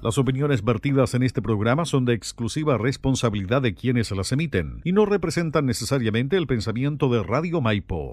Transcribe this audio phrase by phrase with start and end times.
[0.00, 4.92] Las opiniones vertidas en este programa son de exclusiva responsabilidad de quienes las emiten y
[4.92, 8.12] no representan necesariamente el pensamiento de Radio Maipo.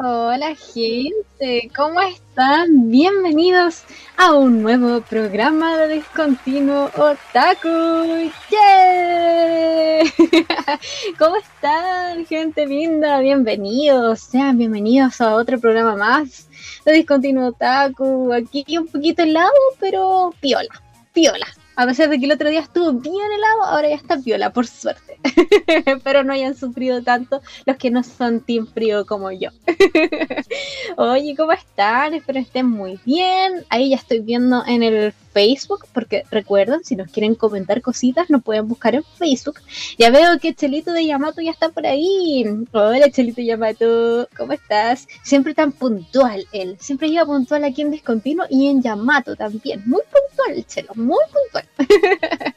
[0.07, 2.91] Hola gente, ¿cómo están?
[2.91, 3.85] Bienvenidos
[4.17, 8.29] a un nuevo programa de Discontinuo Otaku.
[8.51, 10.03] ¡Yeah!
[11.17, 13.19] ¿Cómo están gente linda?
[13.19, 16.49] Bienvenidos, sean bienvenidos a otro programa más
[16.85, 18.31] de Discontinuo Otaku.
[18.31, 20.83] Aquí un poquito helado, pero piola,
[21.13, 21.47] piola.
[21.75, 24.67] A pesar de que el otro día estuvo bien helado, ahora ya está piola, por
[24.67, 25.19] suerte.
[26.03, 29.49] Pero no hayan sufrido tanto los que no son team frío como yo.
[30.97, 32.13] Oye, ¿cómo están?
[32.13, 33.65] Espero estén muy bien.
[33.69, 38.41] Ahí ya estoy viendo en el Facebook, porque recuerden, si nos quieren comentar cositas, nos
[38.41, 39.59] pueden buscar en Facebook.
[39.97, 42.45] Ya veo que Chelito de Yamato ya está por ahí.
[42.71, 45.09] Hola, Chelito de Yamato, ¿cómo estás?
[45.23, 46.77] Siempre tan puntual él.
[46.79, 49.83] Siempre llega puntual aquí en Descontinuo y en Yamato también.
[49.85, 51.65] Muy puntual, Chelo, muy puntual.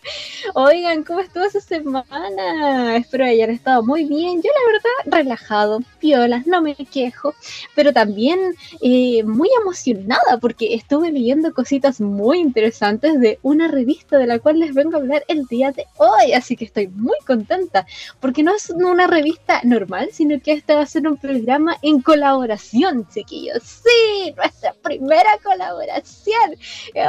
[0.55, 2.97] Oigan, ¿cómo estuvo esa semana?
[2.97, 4.41] Espero hayan estado muy bien.
[4.41, 7.35] Yo, la verdad, relajado, piolas, no me quejo,
[7.75, 8.39] pero también
[8.81, 14.39] eh, muy emocionada porque estuve leyendo cositas muy interesantes interesantes de una revista de la
[14.41, 16.33] cual les vengo a hablar el día de hoy.
[16.35, 17.87] Así que estoy muy contenta
[18.21, 22.03] porque no es una revista normal, sino que este va a ser un programa en
[22.03, 23.63] colaboración, chiquillos.
[23.63, 26.57] Sí, nuestra primera colaboración.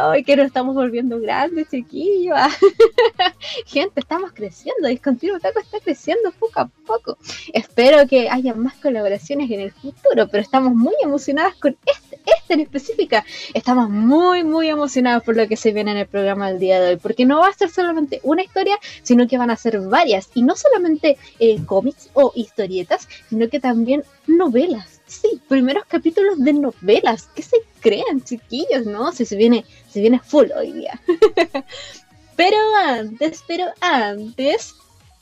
[0.06, 2.38] Hoy que nos estamos volviendo grandes, chiquillos.
[3.66, 4.88] Gente, estamos creciendo.
[4.88, 7.18] Discontinuo Taco está creciendo poco a poco.
[7.52, 12.54] Espero que haya más colaboraciones en el futuro, pero estamos muy emocionadas con este, este
[12.54, 13.26] en específica.
[13.54, 16.92] Estamos muy, muy emocionados por lo que se viene en el programa del día de
[16.92, 20.30] hoy, porque no va a ser solamente una historia, sino que van a ser varias,
[20.34, 25.02] y no solamente eh, cómics o historietas, sino que también novelas.
[25.08, 27.30] Sí, primeros capítulos de novelas.
[27.36, 28.86] ¿Qué se creen, chiquillos?
[28.86, 31.02] No, si se viene, se viene full hoy día.
[32.36, 34.76] pero antes, pero antes,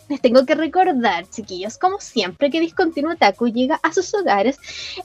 [0.09, 4.57] les tengo que recordar, chiquillos, como siempre, que Discontinuo Taku llega a sus hogares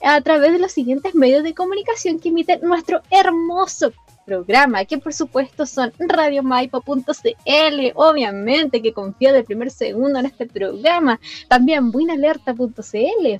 [0.02, 3.92] a través de los siguientes medios de comunicación que emiten nuestro hermoso
[4.24, 11.20] programa, que por supuesto son radiomaipo.cl, obviamente que confía de primer segundo en este programa,
[11.48, 13.38] también buinalerta.cl,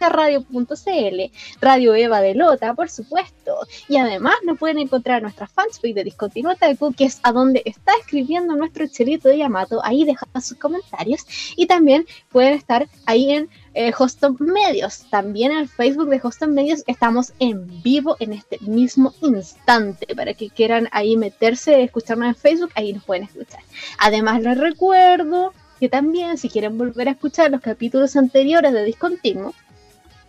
[0.00, 3.56] florenciaradio.cl, Radio Eva de Lota, por supuesto,
[3.88, 6.54] y además nos pueden encontrar en nuestra fanpage de Discontinuo
[6.96, 11.66] que es a donde está escribiendo nuestro chelito de Yamato, ahí deja sus comentarios, y
[11.66, 15.04] también pueden estar ahí en eh, Hoston Medios.
[15.10, 20.14] También en el Facebook de Hoston Medios estamos en vivo en este mismo instante.
[20.14, 23.60] Para que quieran ahí meterse, escucharnos en Facebook, ahí nos pueden escuchar.
[23.98, 29.54] Además, les recuerdo que también si quieren volver a escuchar los capítulos anteriores de Discontinuo,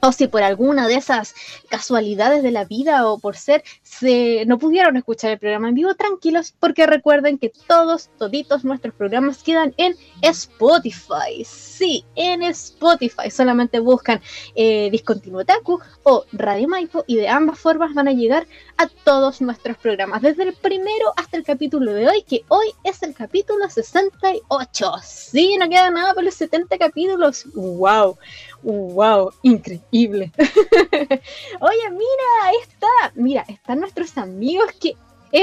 [0.01, 1.35] o si por alguna de esas
[1.69, 5.93] casualidades de la vida o por ser se no pudieron escuchar el programa en vivo,
[5.95, 11.45] tranquilos, porque recuerden que todos, toditos nuestros programas quedan en Spotify.
[11.45, 13.29] Sí, en Spotify.
[13.29, 14.21] Solamente buscan
[14.55, 18.47] eh, Discontinuo Taku o Radio Maipo y de ambas formas van a llegar
[18.77, 23.03] a todos nuestros programas, desde el primero hasta el capítulo de hoy, que hoy es
[23.03, 24.91] el capítulo 68.
[25.03, 27.45] Sí, no queda nada por los 70 capítulos.
[27.53, 28.17] ¡Wow!
[28.63, 29.31] ¡Wow!
[29.41, 30.31] Increíble.
[30.37, 32.87] Oye, mira, está.
[33.15, 34.95] Mira, están nuestros amigos que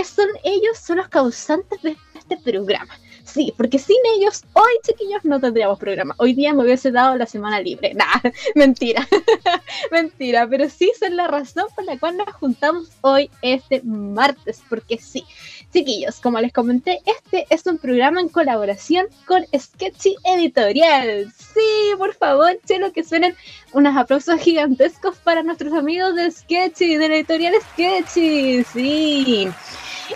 [0.05, 2.95] son ellos, son los causantes de este programa.
[3.25, 6.15] Sí, porque sin ellos, hoy, chiquillos, no tendríamos programa.
[6.19, 7.93] Hoy día me hubiese dado la semana libre.
[7.95, 8.07] Nah,
[8.55, 9.07] mentira.
[9.93, 14.63] mentira, pero sí son la razón por la cual nos juntamos hoy, este martes.
[14.69, 15.25] Porque sí,
[15.73, 21.33] chiquillos, como les comenté, este es un programa en colaboración con Sketchy Editorial.
[21.37, 23.35] Sí, por favor, chelo, que suenen
[23.73, 28.65] unos aplausos gigantescos para nuestros amigos de Sketchy, de la editorial Sketchy.
[28.65, 29.49] Sí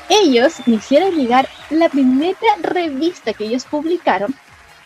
[0.08, 4.34] ellos me hicieron llegar la primera revista que ellos publicaron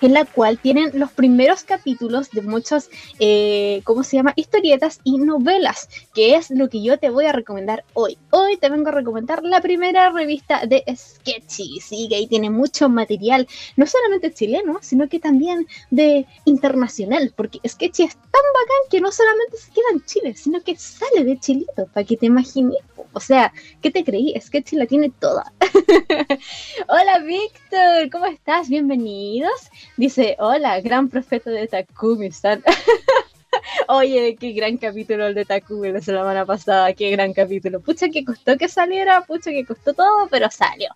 [0.01, 4.33] en la cual tienen los primeros capítulos de muchos, eh, ¿cómo se llama?
[4.37, 8.19] Historietas y novelas, que es lo que yo te voy a recomendar hoy.
[8.31, 12.89] Hoy te vengo a recomendar la primera revista de Sketchy, sí, que ahí tiene mucho
[12.89, 13.47] material,
[13.77, 19.11] no solamente chileno, sino que también de internacional, porque Sketchy es tan bacán que no
[19.11, 22.79] solamente se queda en Chile, sino que sale de Chilito, para que te imagines.
[23.13, 24.35] O sea, ¿qué te creí?
[24.39, 25.51] Sketchy la tiene toda.
[26.89, 28.69] Hola Víctor, ¿cómo estás?
[28.69, 29.71] Bienvenidos.
[29.97, 32.63] Dice, hola, gran profeta de Takumi-san.
[33.89, 37.81] Oye, qué gran capítulo el de Takumi la semana pasada, qué gran capítulo.
[37.81, 40.89] Pucha que costó que saliera, pucha que costó todo, pero salió.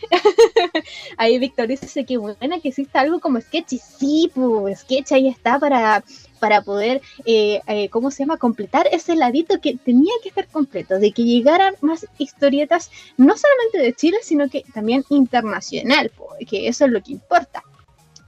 [1.16, 3.78] ahí Víctor dice que buena que exista algo como Sketchy.
[3.78, 6.02] Sí, pues Sketch ahí está para,
[6.40, 10.98] para poder, eh, eh, ¿cómo se llama?, completar ese ladito que tenía que estar completo,
[10.98, 16.10] de que llegaran más historietas, no solamente de Chile, sino que también internacional,
[16.48, 17.62] que eso es lo que importa.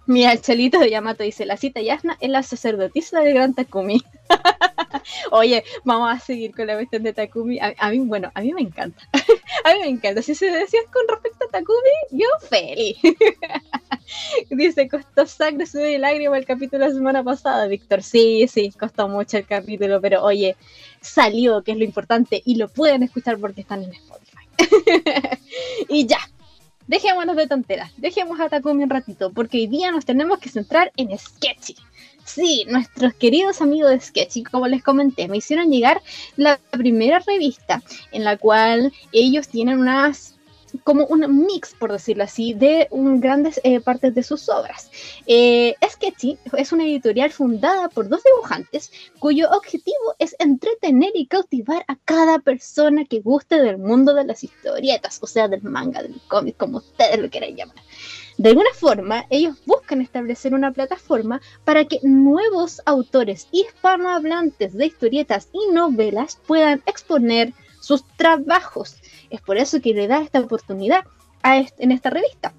[0.07, 4.03] Mira, el chelito de Yamato dice, la cita Yasna es la sacerdotisa del gran Takumi.
[5.31, 7.59] Oye, vamos a seguir con la cuestión de Takumi.
[7.61, 9.01] A, mí, bueno, a mí me encanta.
[9.65, 10.23] a mí me encanta.
[10.23, 11.79] Si se decía con respecto a Takumi,
[12.11, 12.97] yo feliz.
[14.51, 18.03] dice, costó sangre, sudor y lágrima el capítulo la semana pasada, Víctor.
[18.03, 20.57] Sí, sí, costó mucho el capítulo, pero oye,
[21.01, 25.39] salió, que es lo importante, y lo pueden escuchar porque están en Spotify.
[25.89, 26.19] y ya,
[26.87, 30.93] dejémonos de tonteras, dejemos a Takumi un ratito, porque hoy día nos tenemos que centrar
[30.97, 31.77] en Sketchy.
[32.25, 36.01] Sí, nuestros queridos amigos de Sketchy, como les comenté, me hicieron llegar
[36.37, 37.83] la primera revista
[38.13, 40.37] en la cual ellos tienen unas
[40.85, 44.91] como un mix, por decirlo así, de grandes eh, partes de sus obras.
[45.27, 51.85] Eh, Sketchy es una editorial fundada por dos dibujantes cuyo objetivo es entretener y cautivar
[51.89, 56.21] a cada persona que guste del mundo de las historietas, o sea, del manga, del
[56.29, 57.77] cómic, como ustedes lo quieran llamar.
[58.39, 65.49] De alguna forma, ellos buscan establecer una plataforma para que nuevos autores hispanohablantes de historietas
[65.53, 68.97] y novelas puedan exponer sus trabajos
[69.33, 71.05] es por eso que le da esta oportunidad
[71.43, 72.53] a en esta revista.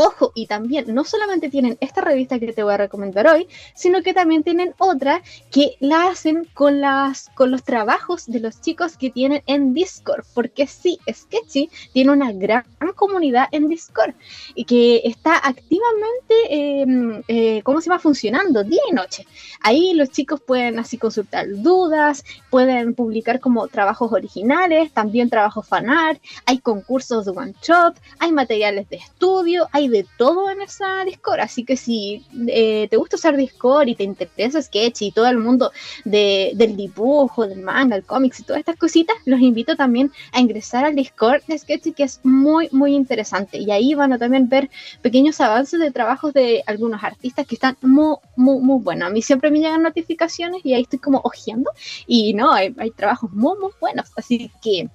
[0.00, 4.00] Ojo, y también no solamente tienen esta revista que te voy a recomendar hoy, sino
[4.00, 8.96] que también tienen otra que la hacen con, las, con los trabajos de los chicos
[8.96, 12.64] que tienen en Discord, porque sí, Sketchy tiene una gran
[12.94, 14.14] comunidad en Discord
[14.54, 19.26] y que está activamente, em, eh, ¿cómo se va funcionando día y noche.
[19.62, 26.22] Ahí los chicos pueden así consultar dudas, pueden publicar como trabajos originales, también trabajos fanart,
[26.46, 31.40] hay concursos de one shot, hay materiales de estudio, hay de todo en esa Discord.
[31.40, 35.38] Así que si eh, te gusta usar Discord y te interesa Sketch y todo el
[35.38, 35.72] mundo
[36.04, 40.84] del dibujo, del manga, el cómics y todas estas cositas, los invito también a ingresar
[40.84, 43.58] al Discord de Sketch que es muy, muy interesante.
[43.58, 44.70] Y ahí van a también ver
[45.02, 49.08] pequeños avances de trabajos de algunos artistas que están muy, muy, muy buenos.
[49.08, 51.70] A mí siempre me llegan notificaciones y ahí estoy como ojeando.
[52.06, 54.10] Y no, hay, hay trabajos muy, muy buenos.
[54.16, 54.88] Así que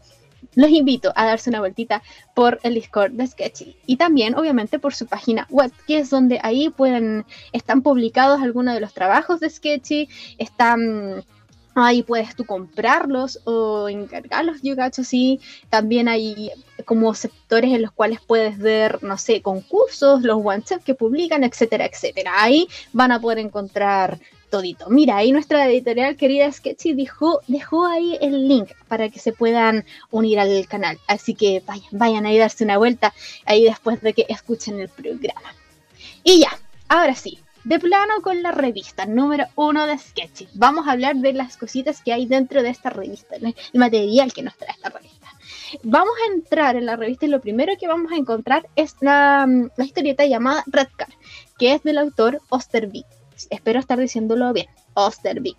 [0.55, 2.01] los invito a darse una vueltita
[2.33, 6.39] por el Discord de Sketchy y también obviamente por su página web, que es donde
[6.43, 11.23] ahí pueden, están publicados algunos de los trabajos de Sketchy, están...
[11.75, 14.75] Ahí puedes tú comprarlos o encargarlos, yo.
[15.69, 16.51] También hay
[16.85, 21.87] como sectores en los cuales puedes ver, no sé, concursos, los one que publican, etcétera,
[21.87, 22.31] etcétera.
[22.37, 24.19] Ahí van a poder encontrar
[24.53, 24.87] todito.
[24.87, 27.41] Mira, ahí nuestra editorial querida Sketchy dejó,
[27.87, 30.99] ahí el link para que se puedan unir al canal.
[31.07, 33.15] Así que vayan, vayan a darse una vuelta
[33.45, 35.55] ahí después de que escuchen el programa.
[36.23, 36.51] Y ya,
[36.87, 40.47] ahora sí, de plano con la revista número uno de Sketchy.
[40.53, 44.43] Vamos a hablar de las cositas que hay dentro de esta revista, el material que
[44.43, 45.29] nos trae esta revista.
[45.81, 49.47] Vamos a entrar en la revista y lo primero que vamos a encontrar es la,
[49.75, 51.09] la historieta llamada Red Car,
[51.57, 53.07] que es del autor Ostervik
[53.49, 55.57] espero estar diciéndolo bien, Ostervik.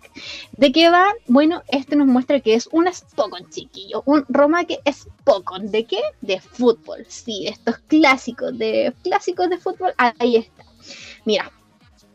[0.57, 1.07] ¿De qué va?
[1.27, 5.71] Bueno, este nos muestra que es un Spokon, chiquillo, un Romake Spokon.
[5.71, 5.99] ¿De qué?
[6.21, 10.65] De fútbol, sí, estos clásicos, de clásicos de fútbol, ahí está.
[11.25, 11.51] Mira,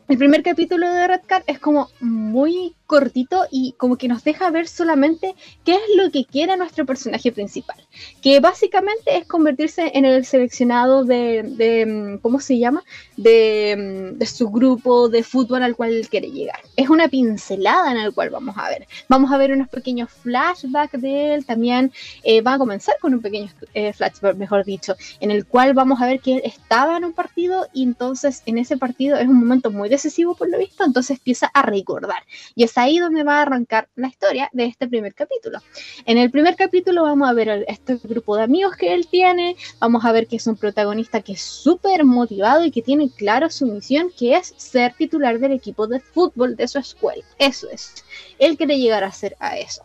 [0.07, 4.51] el primer capítulo de Red Card es como muy cortito y como que nos deja
[4.51, 5.33] ver solamente
[5.63, 7.77] qué es lo que quiere nuestro personaje principal,
[8.21, 12.83] que básicamente es convertirse en el seleccionado de, mm, ¿cómo se llama?
[13.15, 16.59] De, mm, de, su grupo de fútbol al cual quiere llegar.
[16.75, 18.85] Es una pincelada en el cual vamos a ver.
[19.07, 21.93] Vamos a ver unos pequeños flashbacks de él, también
[22.23, 26.01] eh, va a comenzar con un pequeño eh, flashback, mejor dicho, en el cual vamos
[26.01, 29.39] a ver que él estaba en un partido y entonces en ese partido es un
[29.39, 33.39] momento muy decisivo por lo visto, entonces empieza a recordar y esa ahí donde va
[33.39, 35.59] a arrancar la historia de este primer capítulo.
[36.05, 40.03] En el primer capítulo vamos a ver este grupo de amigos que él tiene, vamos
[40.05, 43.65] a ver que es un protagonista que es súper motivado y que tiene claro su
[43.65, 47.23] misión, que es ser titular del equipo de fútbol de su escuela.
[47.37, 48.03] Eso es,
[48.39, 49.83] él quiere llegar a ser a eso.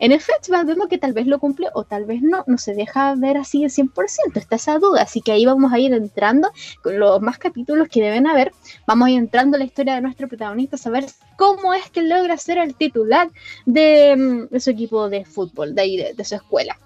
[0.00, 2.74] En el flashback vemos que tal vez lo cumple o tal vez no, no se
[2.74, 6.50] deja ver así de 100%, está esa duda, así que ahí vamos a ir entrando
[6.82, 8.52] con los más capítulos que deben haber,
[8.86, 12.02] vamos a ir entrando a la historia de nuestro protagonista, a saber cómo es que
[12.02, 13.30] logra ser el titular
[13.66, 16.78] de, mm, su equipo de fútbol, de ahí, de su escuela.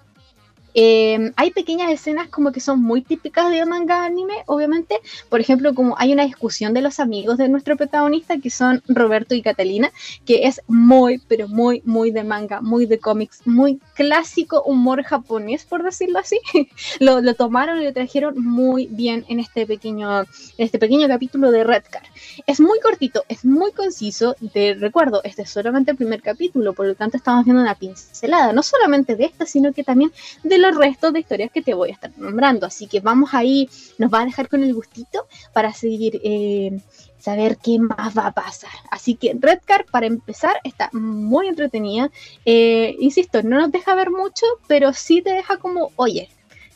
[0.73, 4.99] Eh, hay pequeñas escenas como que son muy típicas de manga anime, obviamente.
[5.29, 9.35] Por ejemplo, como hay una discusión de los amigos de nuestro protagonista, que son Roberto
[9.35, 9.91] y Catalina,
[10.25, 15.65] que es muy, pero muy, muy de manga, muy de cómics, muy clásico humor japonés,
[15.65, 16.39] por decirlo así.
[16.99, 20.27] lo, tomaron y lo trajeron muy bien en este pequeño, en
[20.57, 22.03] este pequeño capítulo de Red Car.
[22.47, 24.35] Es muy cortito, es muy conciso.
[24.53, 28.53] Te recuerdo, este es solamente el primer capítulo, por lo tanto estamos viendo una pincelada,
[28.53, 30.11] no solamente de esta, sino que también
[30.43, 32.65] de los restos de historias que te voy a estar nombrando.
[32.65, 36.79] Así que vamos ahí, nos va a dejar con el gustito para seguir, eh,
[37.19, 38.71] saber qué más va a pasar.
[38.89, 42.09] Así que Redcar, para empezar, está muy entretenida.
[42.45, 46.29] Eh, insisto, no nos deja ver mucho, pero sí te deja como, oye,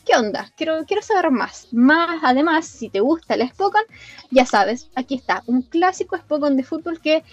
[0.04, 0.52] ¿qué onda?
[0.56, 1.68] Quiero, quiero saber más.
[1.72, 3.82] Más, además, si te gusta el Spokon,
[4.30, 7.24] ya sabes, aquí está, un clásico Spokon de fútbol que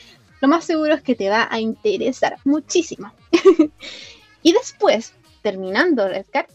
[0.42, 3.12] lo más seguro es que te va a interesar muchísimo.
[4.44, 5.14] y después,
[5.46, 6.48] terminando Redcar,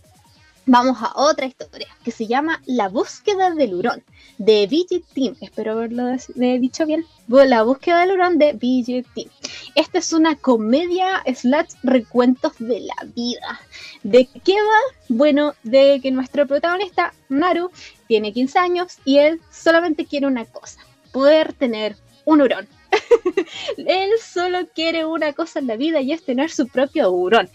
[0.67, 4.03] vamos a otra historia que se llama La búsqueda del hurón
[4.39, 5.37] de VG Team.
[5.41, 7.07] Espero haberlo dicho bien.
[7.29, 9.29] La búsqueda del hurón de VG Team.
[9.77, 13.61] Esta es una comedia slash recuentos de la vida.
[14.03, 14.97] ¿De qué va?
[15.09, 17.71] Bueno, de que nuestro protagonista, Naru,
[18.09, 20.81] tiene 15 años y él solamente quiere una cosa,
[21.13, 21.95] poder tener
[22.25, 22.67] un hurón.
[23.77, 27.49] él solo quiere una cosa en la vida y es tener su propio hurón.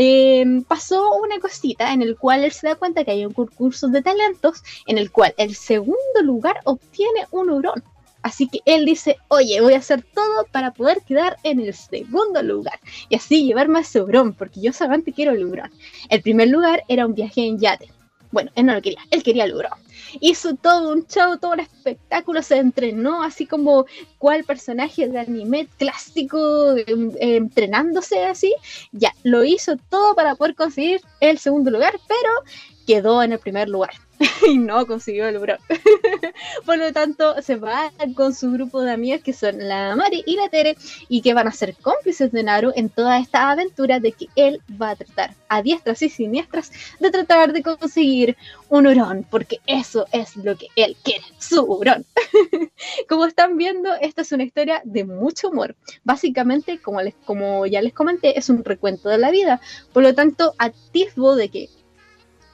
[0.00, 3.88] Em, pasó una cosita en el cual él se da cuenta que hay un concurso
[3.88, 7.82] de talentos en el cual el segundo lugar obtiene un hurón.
[8.22, 12.40] Así que él dice, oye, voy a hacer todo para poder quedar en el segundo
[12.44, 12.78] lugar
[13.08, 15.72] y así llevarme ese hurón, porque yo solamente quiero el hurón.
[16.08, 17.90] El primer lugar era un viaje en yate.
[18.30, 19.72] Bueno, él no lo quería, él quería el hurón
[20.20, 23.86] hizo todo un show, todo un espectáculo, se entrenó así como
[24.18, 28.54] cual personaje de anime clásico em, entrenándose así,
[28.92, 32.30] ya, lo hizo todo para poder conseguir el segundo lugar, pero
[32.86, 33.90] quedó en el primer lugar.
[34.48, 35.56] y no consiguió el bro.
[36.66, 40.36] Por lo tanto, se va con su grupo de amigas que son la Mari y
[40.36, 40.76] la Tere
[41.08, 44.60] y que van a ser cómplices de Naru en toda esta aventura de que él
[44.80, 46.70] va a tratar a diestras y siniestras
[47.00, 48.36] de tratar de conseguir
[48.68, 52.04] un hurón, porque eso es lo que él quiere, su hurón.
[53.08, 55.74] como están viendo, esta es una historia de mucho humor.
[56.04, 59.60] Básicamente, como, les, como ya les comenté, es un recuento de la vida.
[59.92, 61.70] Por lo tanto, atisbo de que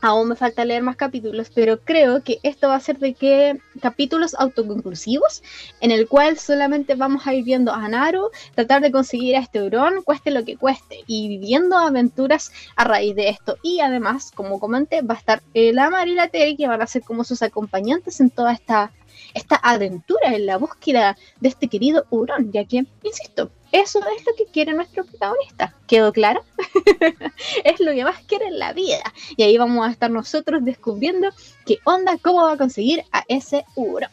[0.07, 3.59] Aún me falta leer más capítulos, pero creo que esto va a ser de que
[3.81, 5.43] capítulos autoconclusivos,
[5.81, 9.63] en el cual solamente vamos a ir viendo a Naru tratar de conseguir a este
[9.63, 13.57] hurón, cueste lo que cueste, y viviendo aventuras a raíz de esto.
[13.63, 16.87] Y además, como comenté, va a estar la Mar y la Terry, que van a
[16.87, 18.93] ser como sus acompañantes en toda esta,
[19.35, 24.35] esta aventura, en la búsqueda de este querido hurón, ya que, insisto, eso es lo
[24.37, 25.75] que quiere nuestro protagonista.
[25.89, 26.45] ¿Quedó claro?
[27.65, 29.03] es lo que más quiere en la vida.
[29.37, 31.29] Y ahí vamos a estar nosotros descubriendo
[31.67, 34.07] qué onda, cómo va a conseguir a ese uro.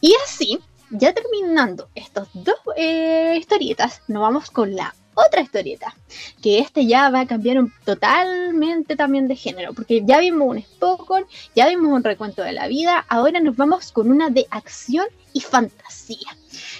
[0.00, 5.96] Y así, ya terminando estas dos eh, historietas, nos vamos con la otra historieta,
[6.42, 11.24] que este ya va a cambiar totalmente también de género, porque ya vimos un Spokon,
[11.54, 15.40] ya vimos un recuento de la vida, ahora nos vamos con una de acción y
[15.40, 16.36] fantasía.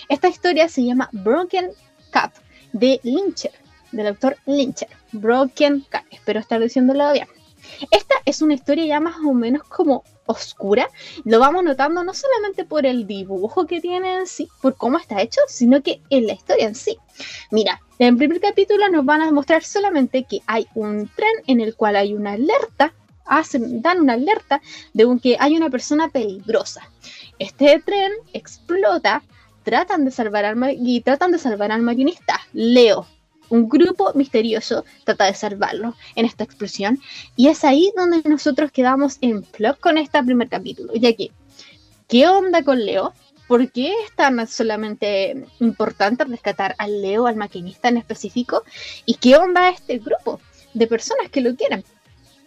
[0.09, 1.71] Esta historia se llama Broken
[2.13, 2.33] Cup
[2.73, 3.53] de Lyncher,
[3.91, 4.89] del autor Lyncher.
[5.13, 7.29] Broken Cup, espero estar diciéndolo bien.
[7.91, 10.89] Esta es una historia ya más o menos como oscura.
[11.25, 15.23] Lo vamos notando no solamente por el dibujo que tiene en sí, por cómo está
[15.23, 16.99] hecho, sino que en la historia en sí.
[17.51, 21.61] Mira, en el primer capítulo nos van a mostrar solamente que hay un tren en
[21.61, 22.93] el cual hay una alerta,
[23.25, 24.61] hacen, dan una alerta
[24.93, 26.91] de que hay una persona peligrosa.
[27.39, 29.23] Este tren explota
[29.63, 33.07] tratan de salvar al, y tratan de salvar al maquinista, Leo.
[33.49, 36.99] Un grupo misterioso trata de salvarlo en esta explosión.
[37.37, 40.93] Y es ahí donde nosotros quedamos en flop con este primer capítulo.
[40.95, 41.31] Ya que,
[42.09, 43.13] ¿qué onda con Leo?
[43.47, 48.65] ¿Por qué es tan solamente importante rescatar al Leo, al maquinista en específico?
[49.05, 50.41] ¿Y qué onda este grupo
[50.75, 51.85] de personas que lo quieren?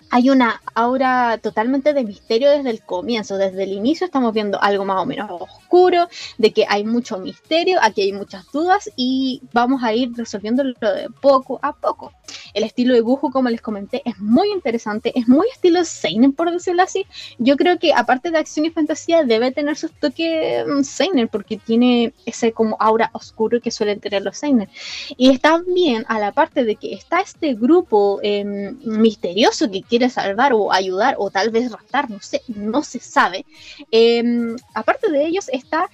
[0.09, 4.85] Hay una aura totalmente de misterio desde el comienzo, desde el inicio estamos viendo algo
[4.85, 9.83] más o menos oscuro, de que hay mucho misterio, aquí hay muchas dudas y vamos
[9.83, 12.11] a ir resolviéndolo de poco a poco.
[12.59, 16.51] El estilo de dibujo, como les comenté, es muy interesante, es muy estilo Seinen, por
[16.51, 17.05] decirlo así.
[17.37, 21.55] Yo creo que aparte de acción y fantasía, debe tener sus toques mm, Seinen, porque
[21.55, 24.67] tiene ese como aura oscuro que suelen tener los Seinen.
[25.15, 30.51] Y también a la parte de que está este grupo em, misterioso que quiere salvar
[30.51, 33.45] o ayudar o tal vez raptar, no sé, no se sabe.
[33.89, 35.89] Em, aparte de ellos está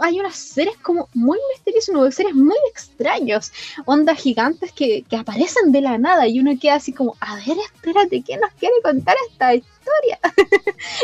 [0.00, 3.52] hay unas seres como muy misteriosas, seres muy extraños,
[3.84, 7.56] ondas gigantes que, que, aparecen de la nada y uno queda así como, a ver,
[7.74, 9.81] espérate, ¿quién nos quiere contar esta historia?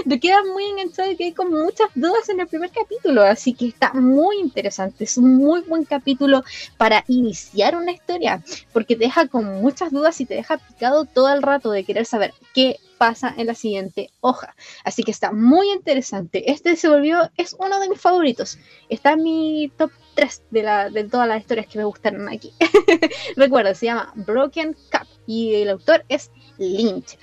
[0.08, 3.52] Te queda muy enganchado y que hay como muchas dudas en el primer capítulo, así
[3.54, 6.42] que está muy interesante, es un muy buen capítulo
[6.76, 8.42] para iniciar una historia,
[8.72, 12.06] porque te deja con muchas dudas y te deja picado todo el rato de querer
[12.06, 14.54] saber qué pasa en la siguiente hoja.
[14.84, 16.50] Así que está muy interesante.
[16.50, 18.58] Este se volvió, es uno de mis favoritos.
[18.88, 22.52] Está en mi top 3 de, la, de todas las historias que me gustaron aquí.
[23.36, 27.16] Recuerda, se llama Broken Cup y el autor es Lynch.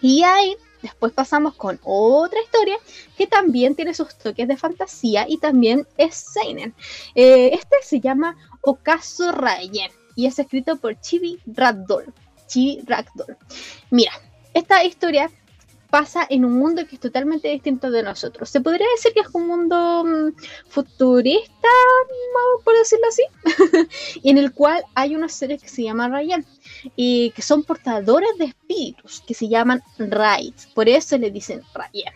[0.00, 2.76] Y ahí después pasamos con otra historia
[3.16, 6.74] que también tiene sus toques de fantasía y también es Seinen.
[7.14, 12.12] Eh, este se llama Ocaso Rayen y es escrito por Chibi Ragdoll.
[12.46, 13.36] Chibi Ragdoll.
[13.90, 14.12] Mira,
[14.54, 15.30] esta historia
[15.90, 18.48] pasa en un mundo que es totalmente distinto de nosotros.
[18.48, 20.32] Se podría decir que es un mundo mm,
[20.68, 21.68] futurista,
[22.64, 23.22] por decirlo así,
[24.22, 26.44] y en el cual hay unos seres que se llaman Rayan
[26.96, 30.66] y que son portadores de espíritus que se llaman Raids.
[30.74, 32.14] Por eso le dicen Rayan.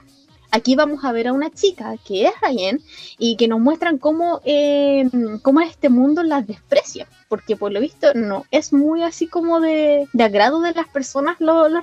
[0.55, 2.83] Aquí vamos a ver a una chica que es Rayen
[3.19, 5.09] y que nos muestran cómo, eh,
[5.41, 10.07] cómo este mundo las desprecia porque por lo visto no es muy así como de,
[10.21, 11.83] agrado de las personas los, los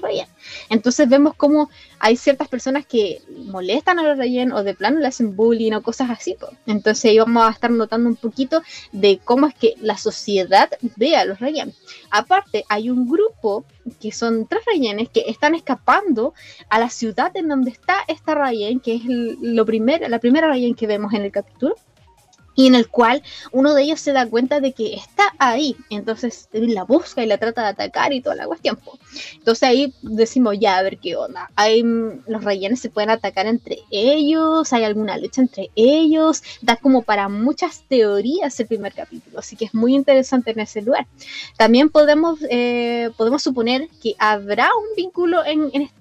[0.69, 5.07] Entonces vemos como hay ciertas personas que molestan a los reyes o de plano le
[5.07, 6.37] hacen bullying o cosas así.
[6.67, 11.15] Entonces ahí vamos a estar notando un poquito de cómo es que la sociedad ve
[11.15, 11.69] a los reyes.
[12.11, 13.65] Aparte, hay un grupo
[13.99, 16.35] que son tres reyenes que están escapando
[16.69, 20.75] a la ciudad en donde está esta Rayen, que es lo primero, la primera Rayen
[20.75, 21.75] que vemos en el capítulo
[22.59, 23.23] y en el cual
[23.53, 27.37] uno de ellos se da cuenta de que está ahí, entonces la busca y la
[27.37, 28.77] trata de atacar y toda la cuestión.
[29.35, 31.49] Entonces ahí decimos, ya, a ver qué onda.
[31.55, 36.75] Hay, mm, los rellenos se pueden atacar entre ellos, hay alguna lucha entre ellos, da
[36.75, 41.07] como para muchas teorías el primer capítulo, así que es muy interesante en ese lugar.
[41.55, 45.45] También podemos, eh, podemos suponer que habrá un vínculo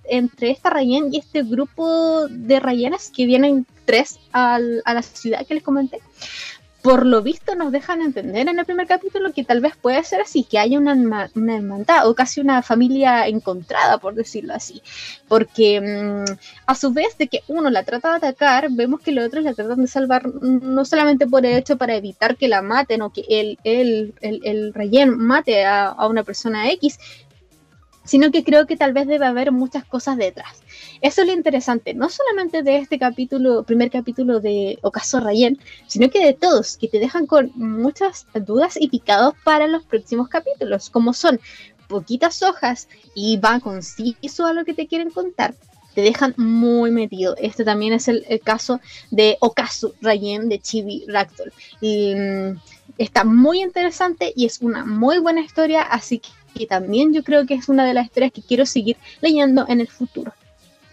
[0.09, 5.55] entre esta Rayen y este grupo de Rayenes que vienen tres a la ciudad que
[5.55, 6.01] les comenté,
[6.83, 10.21] por lo visto nos dejan entender en el primer capítulo que tal vez puede ser
[10.21, 14.81] así, que haya una, una hermandad o casi una familia encontrada, por decirlo así.
[15.27, 16.33] Porque mm,
[16.67, 19.55] a su vez de que uno la trata de atacar, vemos que los otros la
[19.55, 23.25] tratan de salvar no solamente por el hecho para evitar que la maten o que
[23.29, 26.99] el, el, el, el mate a, a una persona X,
[28.09, 30.63] sino que creo que tal vez debe haber muchas cosas detrás.
[31.03, 36.09] Eso es lo interesante, no solamente de este capítulo, primer capítulo de Ocaso Rayen, sino
[36.09, 40.89] que de todos, que te dejan con muchas dudas y picados para los próximos capítulos,
[40.89, 41.39] como son
[41.87, 45.55] poquitas hojas y va conciso a lo que te quieren contar.
[45.95, 47.37] Te dejan muy metido.
[47.37, 51.53] Este también es el, caso de Ocaso Rayen de Chibi Ragdoll.
[51.83, 52.57] Y, mm,
[52.99, 57.47] está muy interesante y es una muy buena historia, así que y también yo creo
[57.47, 60.33] que es una de las historias que quiero seguir leyendo en el futuro.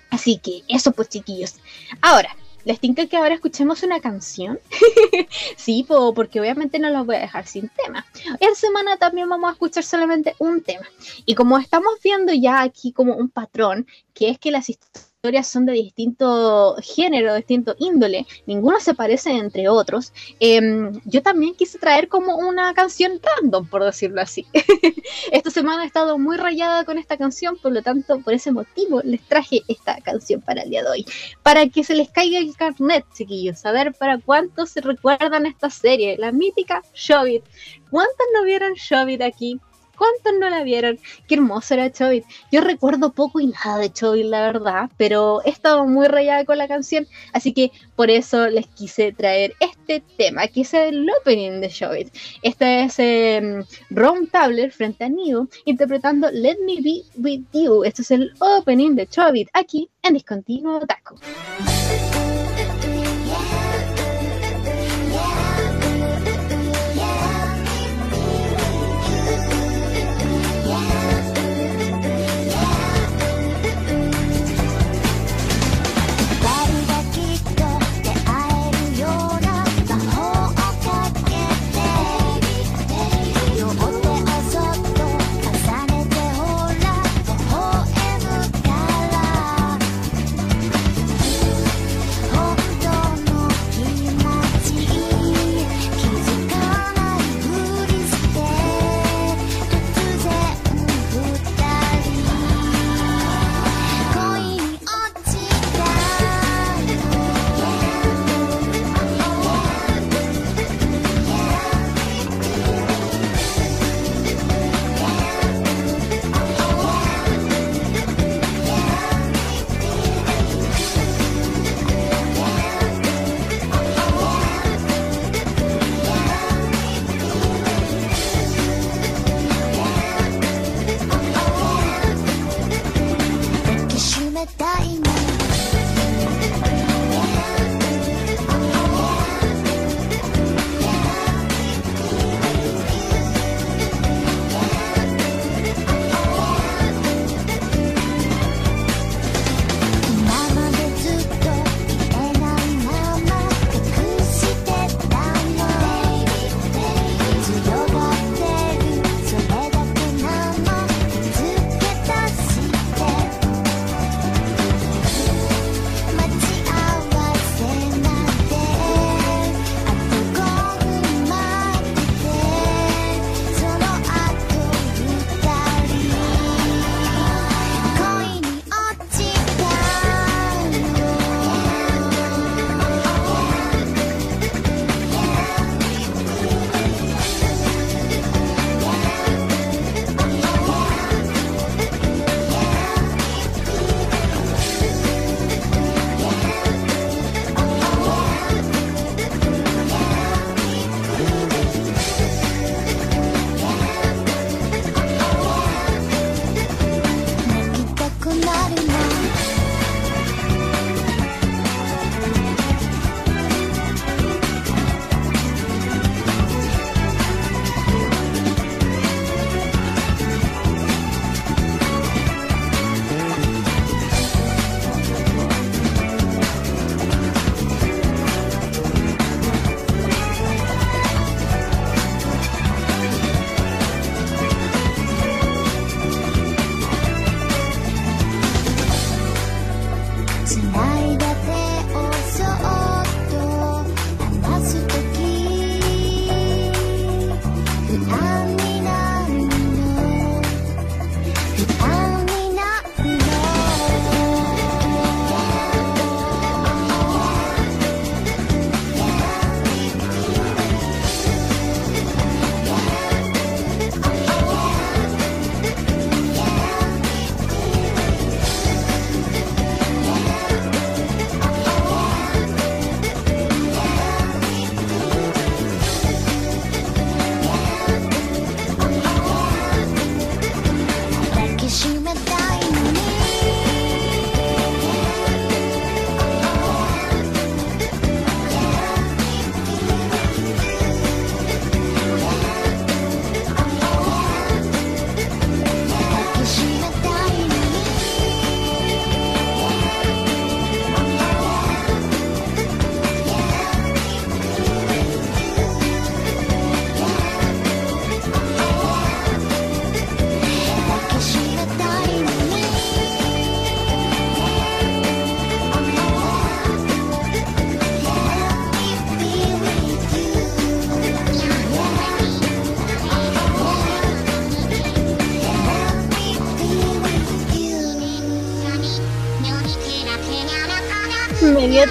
[0.09, 1.55] Así que eso pues chiquillos.
[2.01, 4.59] Ahora, les tinca que ahora escuchemos una canción.
[5.55, 8.05] sí, porque obviamente no los voy a dejar sin tema.
[8.39, 10.85] Esta semana también vamos a escuchar solamente un tema.
[11.25, 15.65] Y como estamos viendo ya aquí como un patrón, que es que las historias son
[15.65, 22.07] de distinto género, distinto índole, ninguno se parece entre otros, em, yo también quise traer
[22.07, 24.45] como una canción random, por decirlo así.
[25.31, 29.01] esta semana he estado muy rayada con esta canción, por lo tanto, por ese motivo
[29.03, 31.05] les traje esta canción para el día de hoy,
[31.43, 36.17] para que se les caiga el carnet, chiquillos, saber para cuántos se recuerdan esta serie,
[36.17, 37.43] la mítica Shobit.
[37.89, 39.59] ¿Cuántos no vieron Shobit aquí?
[39.95, 40.99] ¿Cuántos no la vieron?
[41.27, 42.25] Qué hermoso era Chobit.
[42.51, 46.57] Yo recuerdo poco y nada de Chobit, la verdad, pero he estado muy rayada con
[46.57, 51.61] la canción, así que por eso les quise traer este tema, que es el opening
[51.61, 52.13] de Chobit.
[52.41, 57.83] Este es eh, Ron Tabler frente a Nido, interpretando Let Me Be With You.
[57.83, 61.15] Este es el opening de Chobit, aquí en Discontinuo Taco.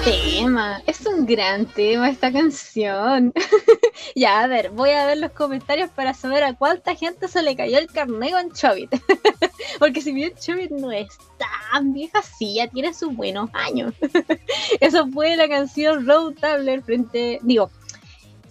[0.03, 0.81] Tema.
[0.85, 3.33] Es un gran tema esta canción.
[4.15, 7.55] ya, a ver, voy a ver los comentarios para saber a cuánta gente se le
[7.55, 8.93] cayó el carnet con Chobit.
[9.79, 13.93] Porque si bien Chobit no es tan vieja, sí, ya tiene sus buenos años.
[14.81, 17.39] Eso fue la canción Road Tabler frente.
[17.41, 17.71] Digo,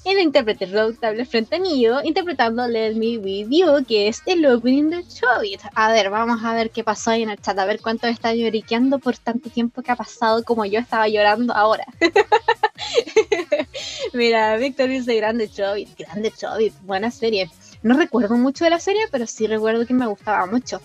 [0.05, 4.45] el intérprete Road Tablet frente a Nido, interpretando Let Me With You, que es el
[4.47, 5.61] opening de Chobit.
[5.75, 8.35] A ver, vamos a ver qué pasó ahí en el chat, a ver cuánto está
[8.35, 11.87] lloriqueando por tanto tiempo que ha pasado como yo estaba llorando ahora.
[14.13, 17.51] Mira, Víctor dice grande Chobit, grande Chobit, buena serie.
[17.83, 20.81] No recuerdo mucho de la serie, pero sí recuerdo que me gustaba mucho.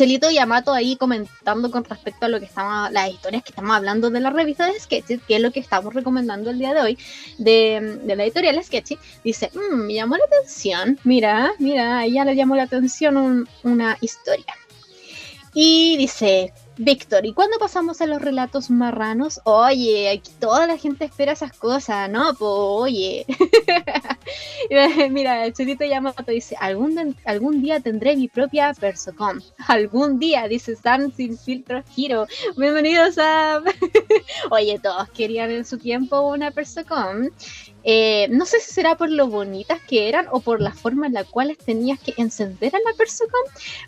[0.00, 4.08] Chelito Yamato ahí comentando con respecto a lo que estamos, las historias que estamos hablando
[4.08, 6.98] de la revista de Sketchy, que es lo que estamos recomendando el día de hoy,
[7.36, 12.34] de, la editorial Sketchy, dice, mmm, me llamó la atención, mira, mira, a ella le
[12.34, 14.54] llamó la atención una historia.
[15.52, 19.42] Y dice, Víctor, ¿y cuándo pasamos a los relatos marranos?
[19.44, 22.30] Oye, aquí toda la gente espera esas cosas, ¿no?
[22.40, 23.26] Oye.
[25.10, 29.40] Mira, el chulito Yamato dice, ¿Algún, algún día tendré mi propia Persocom.
[29.68, 32.26] Algún día, dice Sam sin filtro giro.
[32.56, 33.62] Bienvenidos a...
[34.50, 37.28] oye, todos querían en su tiempo una Persocom.
[37.82, 41.14] Eh, no sé si será por lo bonitas que eran o por la forma en
[41.14, 43.32] la cual tenías que encender a la persona.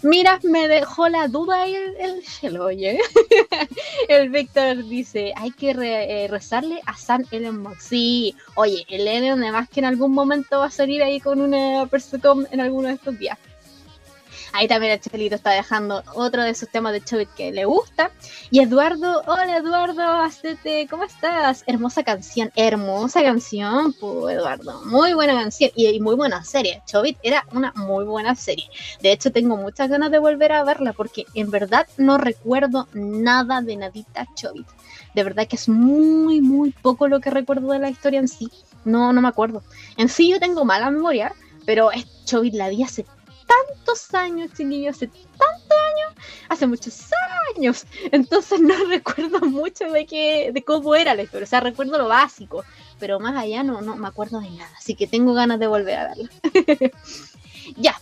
[0.02, 2.98] Mira, me dejó la duda el, el oye.
[4.09, 7.81] el Víctor dice, hay que eh, rezarle a San Elon Musk.
[7.81, 12.46] Sí, oye, el además que en algún momento va a salir ahí con una persona
[12.50, 13.38] en alguno de estos días.
[14.55, 18.11] Ahí también el Chelito está dejando otro de sus temas de Chobit que le gusta.
[18.51, 20.03] Y Eduardo, hola Eduardo,
[20.91, 21.65] ¿cómo estás?
[21.67, 24.85] Hermosa canción, hermosa canción, Eduardo.
[24.85, 26.83] Muy buena canción y, muy buena serie.
[26.87, 28.69] Chobit era una muy buena serie.
[29.01, 33.62] De hecho, tengo muchas ganas de volver a verla porque en verdad no recuerdo nada
[33.62, 34.67] de Nadita Chobit.
[35.15, 38.51] De verdad que es muy, muy poco lo que recuerdo de la historia en sí.
[38.85, 39.62] No, no me acuerdo.
[39.97, 41.33] En sí yo tengo mala memoria,
[41.65, 41.91] pero
[42.27, 43.07] Chobit la vi hace
[43.46, 47.11] tantos años, chiquillos, hace tantos años, hace muchos
[47.55, 47.87] años.
[48.11, 51.44] Entonces no recuerdo mucho de qué, de cómo era la historia.
[51.44, 52.64] O sea, recuerdo lo básico,
[52.98, 54.70] pero más allá no, no me acuerdo de nada.
[54.76, 56.31] Así que tengo ganas de volver a verla.
[57.76, 58.00] ya,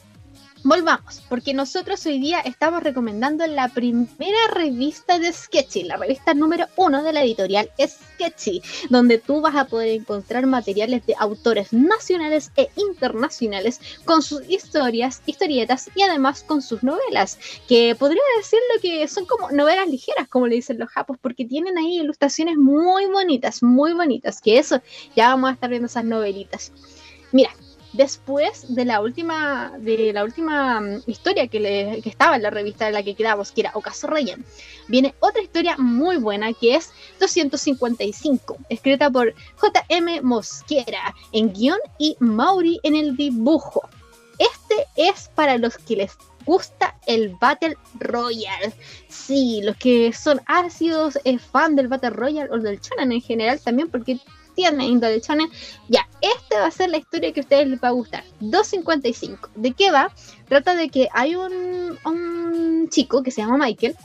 [0.62, 6.66] Volvamos, porque nosotros hoy día estamos recomendando la primera revista de Sketchy, la revista número
[6.76, 12.52] uno de la editorial Sketchy, donde tú vas a poder encontrar materiales de autores nacionales
[12.56, 19.08] e internacionales con sus historias, historietas y además con sus novelas, que podría decirlo que
[19.08, 23.62] son como novelas ligeras, como le dicen los japos, porque tienen ahí ilustraciones muy bonitas,
[23.62, 24.82] muy bonitas, que eso
[25.16, 26.70] ya vamos a estar viendo esas novelitas.
[27.32, 27.50] Mira,
[27.92, 32.86] después de la última, de la última mm, historia que, le, estaba en la revista
[32.86, 34.44] de la que quedamos, que era Ocaso Ryan,
[34.88, 40.22] viene otra historia muy buena que es 255, escrita por J.M.
[40.22, 43.82] Mosquera en guion y Mauri en el dibujo.
[44.38, 48.72] Este es para los que les gusta el Battle Royale.
[49.08, 53.20] Sí, los que son ácidos, es eh, fan del Battle Royale o del Shonen en
[53.20, 54.18] general también, porque
[54.60, 55.22] tiene índole
[55.88, 58.24] Ya, esta va a ser la historia que a ustedes les va a gustar.
[58.40, 59.48] 255.
[59.54, 60.12] ¿De qué va?
[60.48, 63.96] Trata de que hay un, chico que se llama Michael,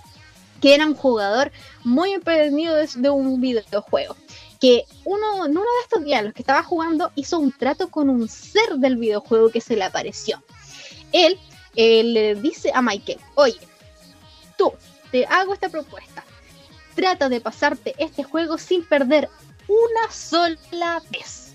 [0.61, 1.51] que era un jugador
[1.83, 4.15] muy empedernido de, un videojuego.
[4.61, 8.09] Que uno, en uno de estos días, los que estaba jugando, hizo un trato con
[8.09, 10.41] un ser del videojuego que se le apareció.
[11.11, 11.37] Él
[11.75, 13.59] le dice a Michael, oye,
[14.57, 14.71] tú,
[15.11, 16.23] te hago esta propuesta.
[16.95, 19.27] Trata de pasarte este juego sin perder
[19.67, 21.53] una sola vez.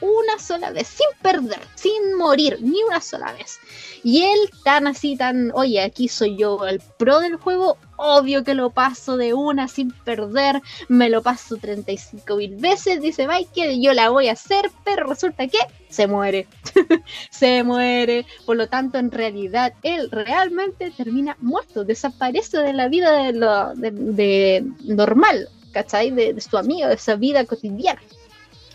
[0.00, 3.58] Una sola vez, sin perder, sin morir, ni una sola vez.
[4.02, 8.54] Y él tan así, tan, oye, aquí soy yo el pro del juego, obvio que
[8.54, 13.94] lo paso de una sin perder, me lo paso 35 mil veces, dice Michael, yo
[13.94, 16.48] la voy a hacer, pero resulta que se muere,
[17.30, 23.12] se muere, por lo tanto en realidad él realmente termina muerto, desaparece de la vida
[23.22, 26.10] de, lo, de normal, ¿cachai?
[26.10, 28.00] De, su amigo, de esa vida cotidiana.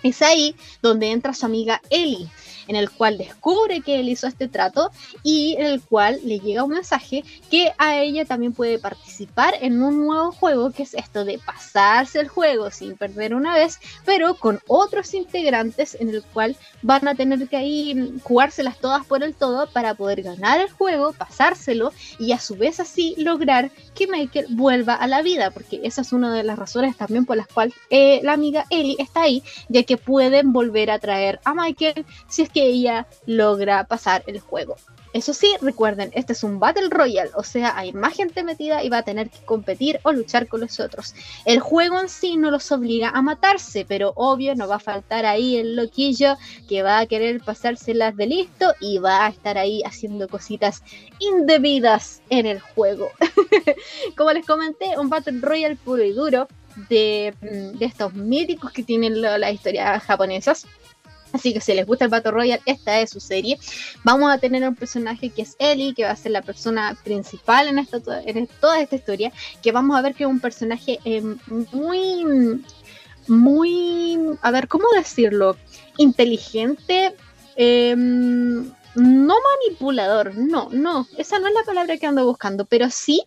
[0.03, 2.29] Es ahí donde entra su amiga Ellie,
[2.69, 4.91] en el cual descubre que él hizo este trato
[5.23, 9.81] y en el cual le llega un mensaje que a ella también puede participar en
[9.81, 14.35] un nuevo juego, que es esto de pasarse el juego sin perder una vez, pero
[14.35, 19.33] con otros integrantes en el cual van a tener que ahí jugárselas todas por el
[19.33, 24.45] todo para poder ganar el juego, pasárselo y a su vez así lograr que Michael
[24.51, 27.73] vuelva a la vida, porque esa es una de las razones también por las cuales
[27.89, 32.43] eh, la amiga Ellie está ahí, ya que pueden volver a traer a Michael si
[32.43, 34.75] es que ella logra pasar el juego.
[35.11, 38.89] Eso sí, recuerden, este es un Battle Royale, o sea, hay más gente metida y
[38.89, 41.15] va a tener que competir o luchar con los otros.
[41.45, 45.25] El juego en sí no los obliga a matarse, pero obvio no va a faltar
[45.25, 49.81] ahí el loquillo que va a querer pasárselas de listo y va a estar ahí
[49.83, 50.83] haciendo cositas
[51.17, 53.09] indebidas en el juego.
[54.15, 56.47] Como les comenté, un Battle Royale puro y duro
[56.87, 60.67] de, mm, estos míticos que tienen las historias japonesas
[61.33, 63.59] Así que si les gusta el Battle Royale, esta es su serie.
[64.03, 67.67] Vamos a tener un personaje que es Ellie, que va a ser la persona principal
[67.67, 69.31] en, esta, en toda esta historia.
[69.61, 71.21] Que vamos a ver que es un personaje eh,
[71.71, 72.63] muy,
[73.27, 75.57] muy, a ver, ¿cómo decirlo?
[75.97, 77.15] Inteligente.
[77.55, 77.95] Eh,
[78.95, 79.35] no
[79.67, 83.23] manipulador, no, no, esa no es la palabra que ando buscando, pero sí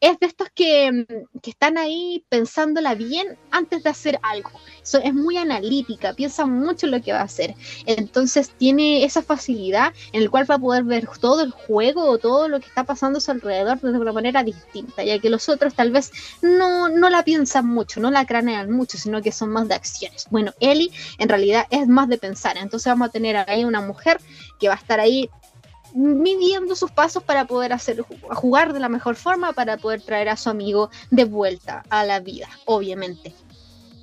[0.00, 4.50] es de estos que, mm, que están ahí pensándola bien antes de hacer algo.
[4.82, 7.54] es muy analítica, piensa mucho en lo que va a hacer.
[7.86, 12.18] Entonces tiene esa facilidad en el cual va a poder ver todo el juego o
[12.18, 15.48] todo lo que está pasando a su alrededor de una manera distinta, ya que los
[15.48, 19.50] otros tal vez no, no la piensan mucho, no la cranean mucho, sino que son
[19.50, 20.26] más de acciones.
[20.30, 24.20] Bueno, Ellie en realidad es más de pensar, entonces vamos a tener ahí una mujer
[24.58, 25.30] que va a estar ahí
[25.94, 30.36] midiendo sus pasos para poder hacer jugar de la mejor forma para poder traer a
[30.36, 33.34] su amigo de vuelta a la vida, obviamente.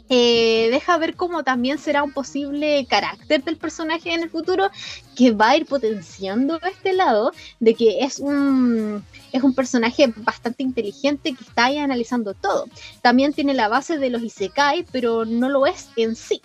[0.10, 4.70] Eh, deja ver cómo también será un posible carácter del personaje en el futuro
[5.16, 10.64] que va a ir potenciando este lado de que es un, es un personaje bastante
[10.64, 12.66] inteligente que está ahí analizando todo.
[13.02, 16.42] También tiene la base de los Isekai, pero no lo es en sí,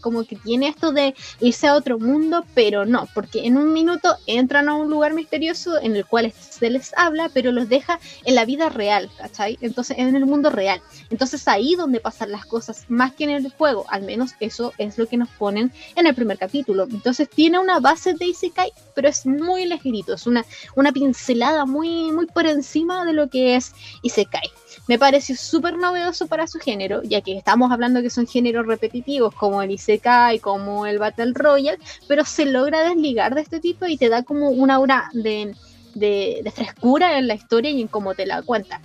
[0.00, 4.16] Como que tiene esto de irse a otro mundo, pero no, porque en un minuto
[4.26, 8.34] entran a un lugar misterioso en el cual se les habla, pero los deja en
[8.34, 9.58] la vida real, ¿cachai?
[9.60, 10.80] Entonces, en el mundo real.
[11.10, 14.98] Entonces ahí donde pasan las cosas, más que en el juego, al menos eso es
[14.98, 16.84] lo que nos ponen en el primer capítulo.
[16.90, 20.44] Entonces tiene una base de Isekai, pero es muy ligerito, es una,
[20.76, 23.72] una pincelada muy, muy por encima de lo que es
[24.02, 24.50] Isekai.
[24.88, 29.34] Me pareció súper novedoso para su género, ya que estamos hablando que son géneros repetitivos
[29.34, 33.96] como el Isekai, como el Battle Royale, pero se logra desligar de este tipo y
[33.96, 35.54] te da como una aura de,
[35.94, 38.82] de, de frescura en la historia y en cómo te la cuentan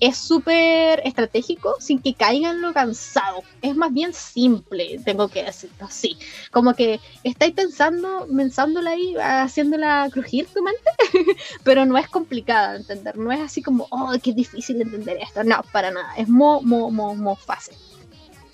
[0.00, 3.42] es súper estratégico sin que caigan lo cansado.
[3.62, 6.16] Es más bien simple, tengo que decirlo así.
[6.50, 10.90] Como que estáis pensando, pensándola ahí, haciéndola crujir tu mente,
[11.64, 13.16] pero no es complicada de entender.
[13.16, 15.42] No es así como, oh, qué difícil entender esto.
[15.44, 16.14] No, para nada.
[16.16, 17.74] Es muy, muy, muy, muy fácil.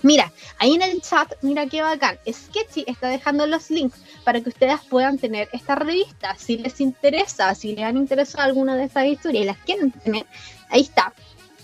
[0.01, 2.19] Mira, ahí en el chat, mira qué bacán.
[2.31, 6.35] Sketchy está dejando los links para que ustedes puedan tener esta revista.
[6.37, 10.27] Si les interesa, si les han interesado alguna de estas historias y las quieren tener,
[10.69, 11.11] ahí está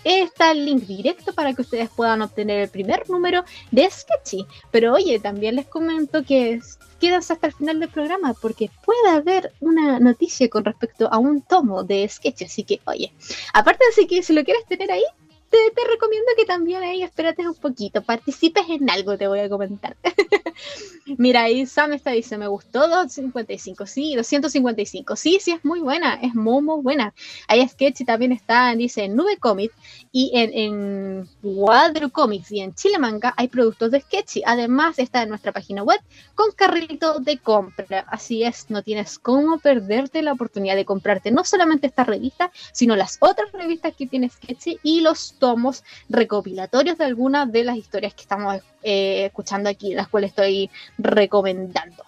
[0.04, 4.46] está el link directo para que ustedes puedan obtener el primer número de Sketchy.
[4.72, 6.60] Pero oye, también les comento que
[7.00, 11.42] quedas hasta el final del programa porque puede haber una noticia con respecto a un
[11.42, 12.46] tomo de Sketchy.
[12.46, 13.12] Así que, oye,
[13.54, 15.04] aparte de que si lo quieres tener ahí,
[15.52, 19.98] te, recomiendo que también ahí espérate un poquito, participes en algo, te voy a comentar.
[21.18, 26.14] Mira, ahí Sam está dice, me gustó 255, sí, 255, sí, sí, es muy buena,
[26.16, 27.14] es muy, muy buena.
[27.48, 29.76] Ahí Sketchy también está, dice, en Nube Comics
[30.12, 34.44] y en, en Cuadro Comics y en Chile Manga hay productos de Sketchy.
[34.46, 36.00] Además está en nuestra página web
[36.36, 38.06] con carrito de compra.
[38.08, 42.96] Así es, no tienes cómo perderte la oportunidad de comprarte no solamente esta revista, sino
[42.96, 48.14] las otras revistas que tiene Sketchy y los tomos recopilatorios de algunas de las historias
[48.14, 52.06] que estamos eh, escuchando aquí, las cuales estoy recomendando.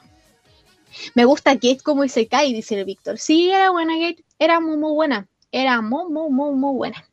[1.15, 3.17] Me gusta Kate como dice Kai, dice el Víctor.
[3.17, 5.27] Sí, era buena Kate, era muy, muy buena.
[5.51, 7.03] Era muy, muy, muy, muy buena.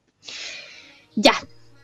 [1.17, 1.35] Ya,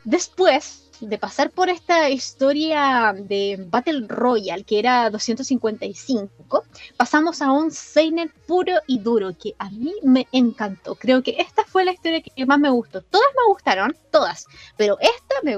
[0.05, 6.64] después de pasar por esta historia de Battle Royale, que era 255,
[6.96, 10.94] pasamos a un Seinen puro y duro, que a mí me encantó.
[10.94, 13.02] Creo que esta fue la historia que más me gustó.
[13.02, 15.56] Todas me gustaron, todas, pero esta me,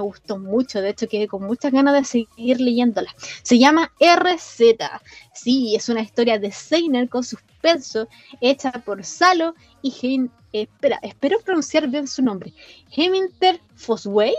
[0.00, 0.80] gustó mucho.
[0.80, 3.14] De hecho, quedé con muchas ganas de seguir leyéndola.
[3.42, 4.60] Se llama RZ.
[5.34, 8.08] Sí, es una historia de Seinen con suspenso,
[8.40, 10.30] hecha por Salo y Hein.
[10.52, 12.52] espera, espero pronunciar bien su nombre.
[12.90, 14.34] Heminter Foswade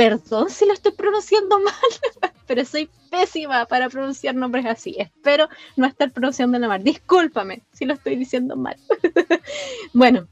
[0.00, 1.74] Perdón si lo estoy pronunciando mal,
[2.46, 4.96] pero soy pésima para pronunciar nombres así.
[4.98, 6.82] Espero no estar pronunciando mal.
[6.82, 8.76] Discúlpame si lo estoy diciendo mal.
[9.92, 10.26] bueno,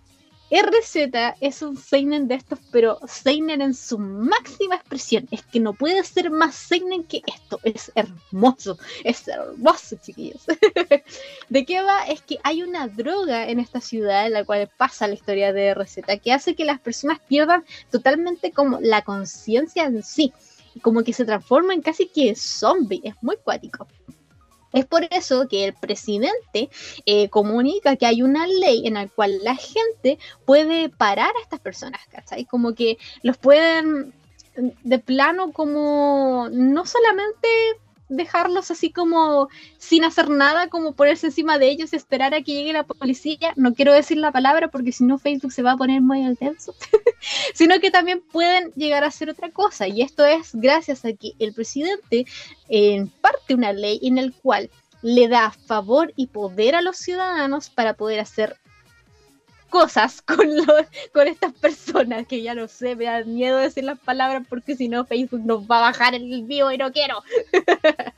[0.50, 5.28] RZ es un Seinen de estos, pero Seinen en su máxima expresión.
[5.30, 7.60] Es que no puede ser más Seinen que esto.
[7.64, 8.78] Es hermoso.
[9.04, 10.46] Es hermoso, chiquillos.
[11.48, 12.04] ¿De qué va?
[12.06, 15.74] Es que hay una droga en esta ciudad en la cual pasa la historia de
[15.74, 20.32] RZ que hace que las personas pierdan totalmente como la conciencia en sí.
[20.80, 23.02] Como que se transforman casi que zombie.
[23.04, 23.86] Es muy cuático.
[24.72, 26.68] Es por eso que el presidente
[27.06, 31.60] eh, comunica que hay una ley en la cual la gente puede parar a estas
[31.60, 32.44] personas, ¿cachai?
[32.44, 34.12] Como que los pueden
[34.82, 37.48] de plano como no solamente
[38.08, 42.52] dejarlos así como sin hacer nada, como ponerse encima de ellos y esperar a que
[42.52, 43.52] llegue la policía.
[43.56, 46.74] No quiero decir la palabra porque si no Facebook se va a poner muy intenso,
[47.54, 49.88] sino que también pueden llegar a hacer otra cosa.
[49.88, 52.26] Y esto es gracias a que el presidente
[52.68, 54.70] en parte una ley en el cual
[55.02, 58.56] le da favor y poder a los ciudadanos para poder hacer
[59.68, 60.48] cosas con,
[61.12, 64.88] con estas personas que ya no sé, me da miedo decir las palabras porque si
[64.88, 67.22] no Facebook nos va a bajar el vivo y no quiero.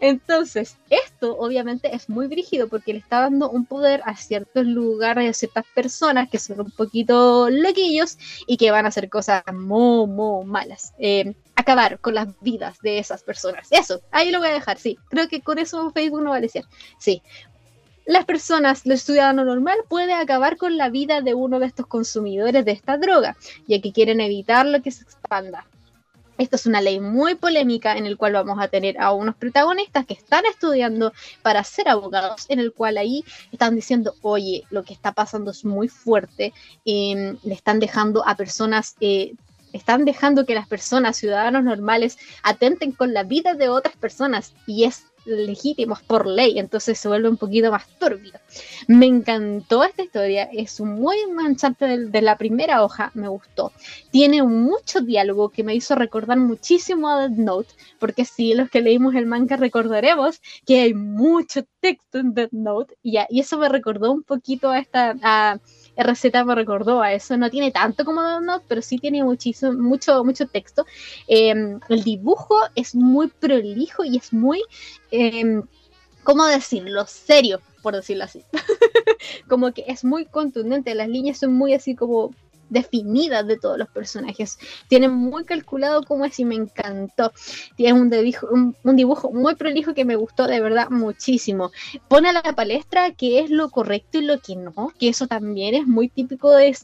[0.00, 5.28] Entonces, esto obviamente es muy brígido porque le está dando un poder a ciertos lugares,
[5.28, 8.16] a ciertas personas que son un poquito loquillos
[8.46, 10.94] y que van a hacer cosas muy, muy malas.
[10.98, 13.68] Eh, acabar con las vidas de esas personas.
[13.70, 14.98] Eso, ahí lo voy a dejar, sí.
[15.10, 16.64] Creo que con eso Facebook no va a decir.
[16.98, 17.22] Sí,
[18.04, 22.64] las personas, el ciudadano normal puede acabar con la vida de uno de estos consumidores
[22.64, 23.36] de esta droga,
[23.66, 25.66] ya que quieren evitar lo que se expanda.
[26.38, 30.06] Esta es una ley muy polémica en el cual vamos a tener a unos protagonistas
[30.06, 34.94] que están estudiando para ser abogados, en el cual ahí están diciendo, oye, lo que
[34.94, 36.52] está pasando es muy fuerte,
[36.84, 38.96] eh, le están dejando a personas...
[39.00, 39.34] Eh,
[39.72, 44.84] están dejando que las personas, ciudadanos normales, atenten con la vida de otras personas y
[44.84, 48.32] es legítimos por ley, entonces se vuelve un poquito más turbio.
[48.86, 53.72] Me encantó esta historia, es muy manchante de, la primera hoja, me gustó.
[54.10, 58.80] Tiene mucho diálogo que me hizo recordar muchísimo a Death Note, porque si los que
[58.80, 63.68] leímos el manga recordaremos que hay mucho texto en Death Note, y, y eso me
[63.68, 65.16] recordó un poquito a esta...
[65.22, 65.58] A,
[65.96, 67.36] RZ me recordó a eso.
[67.36, 70.86] No tiene tanto como Note, pero sí tiene muchísimo, mucho, mucho texto.
[71.26, 74.62] Em, el dibujo es muy prolijo y es muy,
[75.10, 75.62] eh,
[76.22, 77.06] ¿cómo decirlo?
[77.06, 78.42] Serio, por decirlo así.
[79.48, 80.94] como que es muy contundente.
[80.94, 82.34] Las líneas son muy así como
[82.72, 84.58] definidas de todos los personajes.
[84.88, 87.32] Tiene muy calculado cómo es y me encantó.
[87.76, 91.70] Tiene un dibujo, un, dibujo muy prolijo que me gustó de verdad muchísimo.
[92.08, 95.74] Pone a la palestra qué es lo correcto y lo que no, que eso también
[95.74, 96.74] es muy típico de,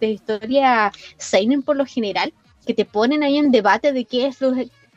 [0.00, 2.32] historia Seinen por lo general
[2.66, 4.52] que te ponen ahí en debate de qué es lo,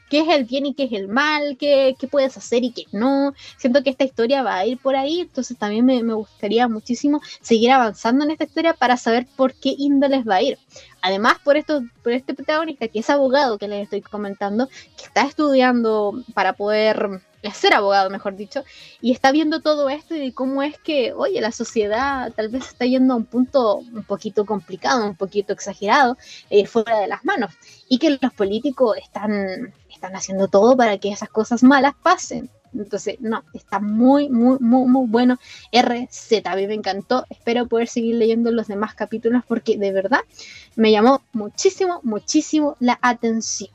[0.10, 3.34] qué es el bien y qué es el mal, qué, puedes hacer y qué no.
[3.58, 7.72] Siento que esta historia va a ir por ahí, entonces también me, gustaría muchísimo seguir
[7.72, 10.58] avanzando en esta historia para saber por qué índoles va a ir.
[11.02, 15.22] Además, por, esto, por este protagonista que es abogado que les estoy comentando, que está
[15.26, 17.22] estudiando para poder
[17.54, 18.64] ser abogado, mejor dicho,
[19.02, 22.86] y está viendo todo esto y cómo es que, oye, la sociedad tal vez está
[22.86, 26.18] yendo a un punto un poquito complicado, un poquito exagerado,
[26.50, 27.52] eh, fuera de las manos,
[27.88, 32.50] y que los políticos están, están haciendo todo para que esas cosas malas pasen.
[32.74, 35.40] Entonces, no, está muy, muy, muy, muy bueno.
[35.72, 37.26] RZ, a mí me encantó.
[37.30, 40.22] Espero poder seguir leyendo los demás capítulos porque de verdad
[40.76, 43.72] me llamó muchísimo, muchísimo la atención.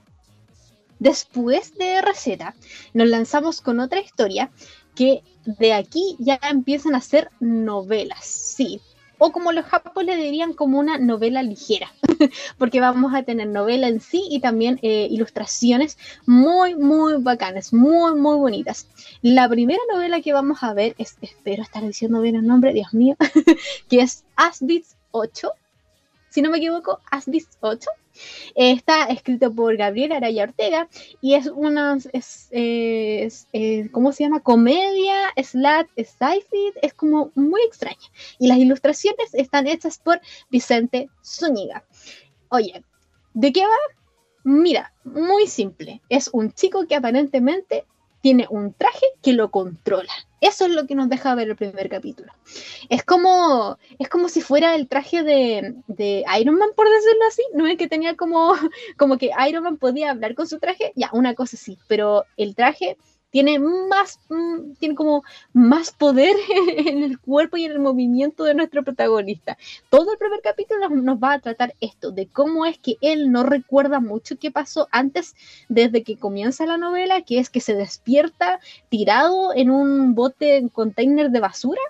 [1.05, 2.55] Después de Receta,
[2.95, 4.51] nos lanzamos con otra historia
[4.95, 8.81] que de aquí ya empiezan a ser novelas, sí.
[9.19, 11.93] O como los japoneses le dirían, como una novela ligera,
[12.59, 18.19] porque vamos a tener novela en sí y también eh, ilustraciones muy, muy bacanas, muy,
[18.19, 18.89] muy bonitas.
[19.21, 22.95] La primera novela que vamos a ver es, espero estar diciendo bien el nombre, Dios
[22.95, 23.17] mío,
[23.91, 25.53] que es Asbits 8,
[26.35, 27.89] si no me equivoco, Asbits 8
[28.57, 30.89] está escrito por Gabriel Araya Ortega
[31.21, 34.41] y es una, es, eh, ¿cómo se llama?
[34.41, 38.09] Comedia, slat, sci-fi, es como muy extraña.
[38.41, 40.21] Y las ilustraciones están hechas por
[40.51, 41.85] Vicente Zúñiga.
[42.49, 42.83] Oye,
[43.35, 43.95] ¿de qué va?
[44.43, 46.03] Mira, muy simple.
[46.09, 47.85] Es un chico que aparentemente
[48.25, 50.11] tiene un traje que lo controla.
[50.41, 52.33] Eso es lo que nos deja ver el primer capítulo.
[52.89, 57.43] Es como, es como si fuera el traje de, de Iron Man, por decirlo así.
[57.53, 58.55] No es que tenía como,
[58.97, 60.95] como que Iron Man podía hablar con su traje.
[60.97, 62.97] Ya, una cosa sí, pero el traje
[63.35, 66.37] tiene más, mm, tiene como más poder
[66.77, 69.59] en el cuerpo y en el movimiento de nuestro protagonista.
[69.91, 73.43] Todo el primer capítulo nos va a tratar esto, de cómo es que él no
[73.43, 75.35] recuerda mucho qué pasó antes,
[75.69, 80.69] desde que comienza la novela, que es que se despierta tirado en un bote, en
[80.69, 81.81] container de basura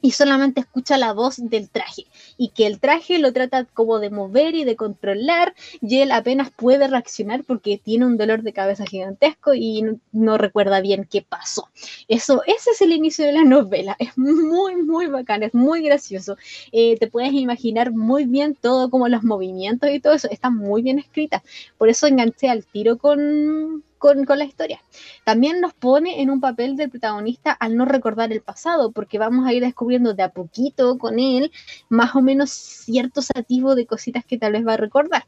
[0.00, 4.10] y solamente escucha la voz del traje y que el traje lo trata como de
[4.10, 8.84] mover y de controlar y él apenas puede reaccionar porque tiene un dolor de cabeza
[8.86, 11.68] gigantesco y no, recuerda bien qué pasó.
[12.06, 16.36] Eso, ese es el inicio de la novela, es muy muy bacán, es muy gracioso.
[16.72, 20.82] Eh, te puedes imaginar muy bien todo como los movimientos y todo eso, está muy
[20.82, 21.42] bien escrita.
[21.76, 24.80] Por eso enganché al tiro con con, con, la historia.
[25.24, 29.46] También nos pone en un papel del protagonista al no recordar el pasado, porque vamos
[29.46, 31.52] a ir descubriendo de a poquito con él
[31.88, 35.24] más o menos ciertos atisbos de cositas que tal vez va a recordar.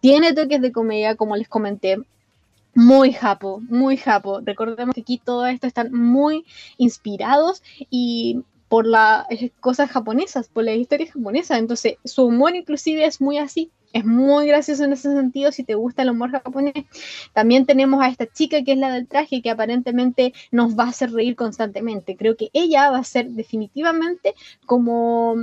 [0.00, 1.98] Tiene toques de comedia, como les comenté,
[2.74, 4.40] muy japo, muy japo.
[4.40, 6.44] Recordemos que aquí todo esto están muy
[6.78, 9.26] inspirados y por las
[9.60, 11.58] cosas japonesas, por la historia japonesa.
[11.58, 13.70] Entonces, su humor inclusive es muy así.
[13.92, 16.84] Es muy gracioso en ese sentido si te gusta el humor japonés.
[17.32, 20.88] También tenemos a esta chica que es la del traje que aparentemente nos va a
[20.88, 22.16] hacer reír constantemente.
[22.16, 24.34] Creo que ella va a ser definitivamente
[24.66, 25.36] como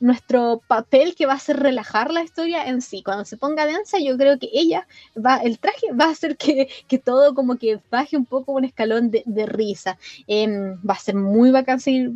[0.00, 3.02] nuestro papel que va a ser relajar la historia en sí.
[3.02, 4.86] Cuando se ponga densa, yo creo que ella
[5.16, 6.68] va, el traje va a hacer que,
[7.04, 9.98] todo como que baje un poco un escalón de, risa.
[10.26, 12.12] Em, va a ser muy bacán seguir,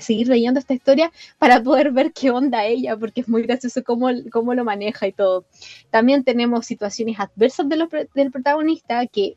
[0.00, 4.08] seguir leyendo esta historia para poder ver qué onda ella, porque es muy gracioso cómo,
[4.32, 5.44] cómo lo maneja y todo.
[5.90, 7.74] También tenemos situaciones adversas de
[8.14, 9.36] del protagonista que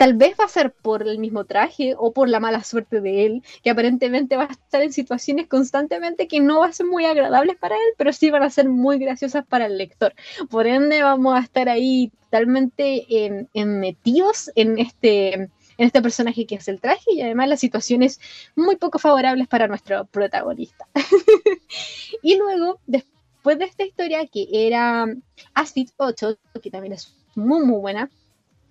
[0.00, 3.26] Tal vez va a ser por el mismo traje o por la mala suerte de
[3.26, 7.04] él, que aparentemente va a estar en situaciones constantemente que no van a ser muy
[7.04, 10.14] agradables para él, pero sí van a ser muy graciosas para el lector.
[10.48, 16.54] Por ende, vamos a estar ahí totalmente em, metidos en este, en este personaje que
[16.54, 18.20] es el traje y además las situaciones
[18.56, 20.88] muy poco favorables para nuestro protagonista.
[22.22, 25.04] y luego, después de esta historia que era
[25.52, 28.08] Acid 8, que también es muy muy buena,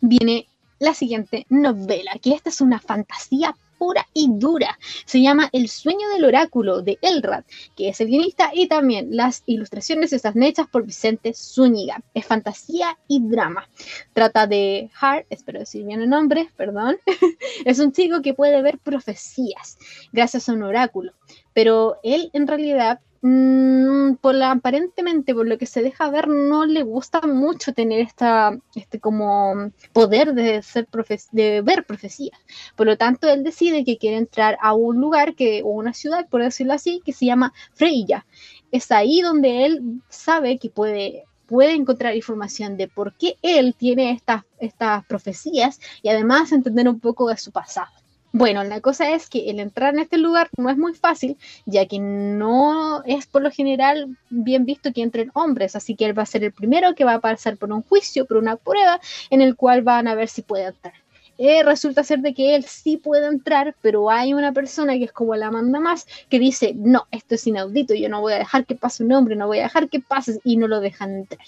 [0.01, 0.47] viene
[0.79, 4.77] la siguiente novela, que esta es una fantasía pura y dura.
[5.05, 9.41] Se llama El sueño del oráculo de Elrad, que es el guionista, y también las
[9.47, 12.03] ilustraciones están hechas por Vicente Zúñiga.
[12.13, 13.67] Es fantasía y drama.
[14.13, 16.97] Trata de Hart, espero decir bien el nombre, perdón.
[17.65, 19.77] es un chico que puede ver profecías
[20.11, 21.13] gracias a un oráculo,
[21.53, 26.83] pero él en realidad Mm, por aparentemente, por lo que se deja ver, no le
[26.83, 30.87] gusta mucho tener esta, este como poder de, ser
[31.31, 32.39] de ver profecías.
[32.77, 36.29] Por lo tanto, él decide que quiere entrar a un lugar, que, o una ciudad,
[36.29, 38.25] por decirlo así, que se llama Freya.
[38.71, 44.11] Es ahí donde él sabe que puede puede encontrar información de por qué él tiene
[44.11, 47.89] estas, estas profecías y además entender un poco de su pasado.
[48.31, 51.87] Bueno, la cosa es que el entrar en este lugar no es muy fácil, ya
[51.87, 56.23] que no es por lo general bien visto que entren hombres, así que él va
[56.23, 58.99] a ser el primero que va a pasar por un juicio, por una prueba,
[59.31, 60.93] en el cual van a ver si puede entrar.
[61.41, 65.13] Eh, resulta ser de que él sí puede entrar, pero hay una persona que es
[65.13, 68.65] como la manda más, que dice, no, esto es inaudito, yo no voy a dejar
[68.65, 71.47] que pase un hombre, no voy a dejar que pase, y no lo dejan entrar.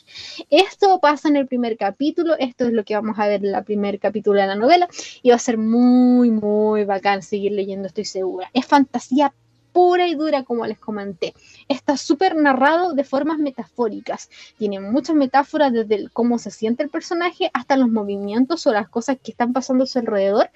[0.49, 3.63] Esto pasa en el primer capítulo, esto es lo que vamos a ver en el
[3.65, 4.87] primer capítulo de la novela,
[5.21, 8.49] y va a ser muy, muy bacán seguir leyendo, estoy segura.
[8.53, 9.33] Es fantasía
[9.71, 11.33] pura y dura, como les comenté.
[11.67, 14.29] Está súper narrado de formas metafóricas.
[14.57, 19.17] Tiene muchas metáforas desde cómo se siente el personaje hasta los movimientos o las cosas
[19.21, 20.49] que están pasando a su alrededor.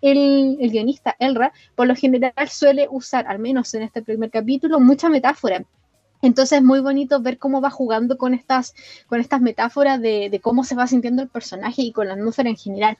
[0.00, 4.80] El, el guionista Elra, por lo general, suele usar, al menos en este primer capítulo,
[4.80, 5.64] mucha metáfora.
[6.22, 8.74] Entonces es muy bonito ver cómo va jugando con estas,
[9.06, 12.50] con estas metáforas de, de, cómo se va sintiendo el personaje y con la atmósfera
[12.50, 12.98] en general.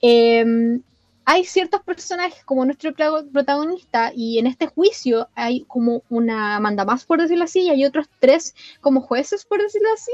[0.00, 0.80] Eh,
[1.26, 7.04] hay ciertos personajes como nuestro protagonista y en este juicio hay como una manda más,
[7.04, 10.12] por decirlo así, y hay otros tres como jueces, por decirlo así,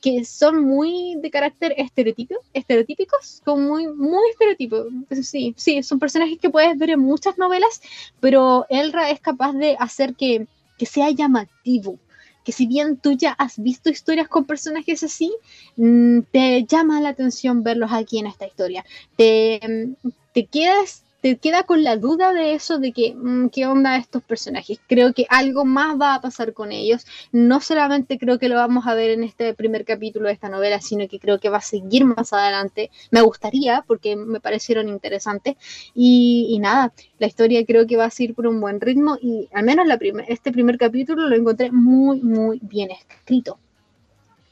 [0.00, 4.86] que son muy de carácter estereotipo, estereotípicos, como muy, muy estereotipos.
[5.22, 7.80] Sí, sí, son personajes que puedes ver en muchas novelas,
[8.20, 10.46] pero Elra es capaz de hacer que,
[10.78, 11.98] que sea llamativo,
[12.44, 15.34] que si bien tú ya has visto historias con personajes así,
[15.76, 18.84] mm, te llama la atención verlos aquí en esta historia.
[19.16, 19.60] Te,
[20.02, 23.96] mm, te quedas te queda con la duda de eso, de que, mm, ¿qué onda
[23.96, 24.78] estos personajes?
[24.86, 27.06] Creo que algo más va a pasar con ellos.
[27.32, 30.82] No solamente creo que lo vamos a ver en este primer capítulo de esta novela,
[30.82, 32.90] sino que creo que va a seguir más adelante.
[33.10, 35.56] Me gustaría, porque me parecieron interesantes.
[35.94, 39.64] Y, nada, la historia creo que va a seguir por un buen ritmo y al
[39.64, 43.58] menos la este primer capítulo lo encontré muy, muy bien escrito.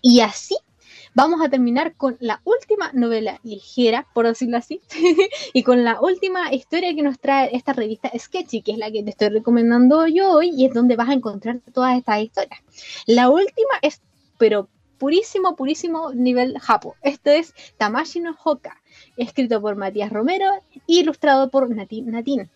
[0.01, 0.57] Y así
[1.15, 4.81] Vamos a terminar con la última novela ligera, por decirlo así,
[5.53, 9.03] y con la última historia que nos trae esta revista Sketchy, que es la que
[9.03, 12.61] te estoy recomendando yo hoy y es donde vas a encontrar todas estas historias.
[13.07, 14.01] La última es,
[14.39, 16.95] pero purísimo, purísimo nivel Japo.
[17.03, 18.81] Este es Tamashi no Hoka,
[19.17, 22.49] escrito por Matías Romero e ilustrado por Natin Natin.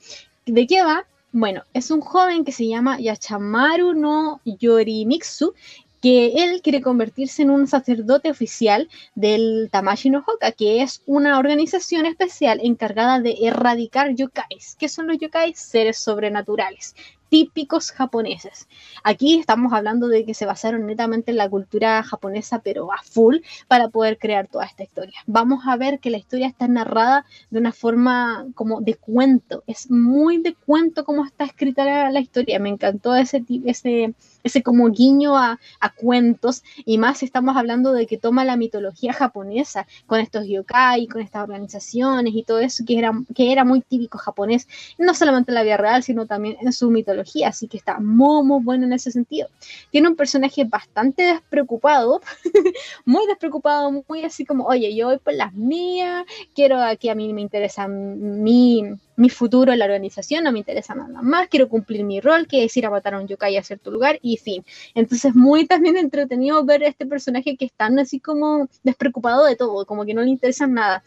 [0.46, 1.04] ¿De qué va?
[1.32, 5.54] Bueno, es un joven que se llama Yachamaru no Yorimitsu
[6.06, 11.36] que él quiere convertirse en un sacerdote oficial del Tamashi no Hoka, que es una
[11.36, 14.76] organización especial encargada de erradicar yokais.
[14.78, 15.58] ¿Qué son los yokais?
[15.58, 16.94] Seres sobrenaturales.
[17.28, 18.68] Típicos japoneses.
[19.02, 23.38] Aquí estamos hablando de que se basaron netamente en la cultura japonesa, pero a full,
[23.68, 25.20] para poder crear toda esta historia.
[25.26, 29.62] Vamos a ver que la historia está narrada de una forma como de cuento.
[29.66, 32.58] Es muy de cuento como está escrita la, historia.
[32.58, 38.06] Me encantó ese, ese, ese como guiño a, a, cuentos y más estamos hablando de
[38.06, 42.98] que toma la mitología japonesa con estos yokai, con estas organizaciones y todo eso que
[42.98, 44.68] era, que era muy típico japonés,
[44.98, 48.62] no solamente en la vida real, sino también en su mitología así que está muy,
[48.62, 49.48] bueno en ese sentido.
[49.90, 52.20] Tiene un personaje bastante despreocupado,
[53.04, 57.32] muy despreocupado, muy así como, oye, yo voy por las mías, quiero que a mí
[57.32, 58.82] me interesa mi,
[59.16, 62.64] mi futuro en la organización, no me interesa nada más, quiero cumplir mi rol, que
[62.64, 64.64] es ir a matar a un yokai a cierto lugar, y fin.
[64.94, 70.04] Entonces, muy también entretenido ver este personaje que está así como despreocupado de todo, como
[70.04, 71.02] que no le interesa nada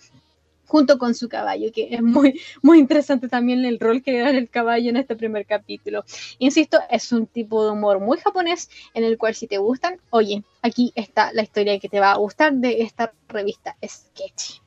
[0.70, 4.30] junto con su caballo, que es muy, muy interesante también el rol que le da
[4.30, 6.06] el caballo en este primer capítulo.
[6.38, 10.44] Insisto, es un tipo de humor muy japonés en el cual si te gustan, oye,
[10.62, 14.62] aquí está la historia que te va a gustar de esta revista Sketchy.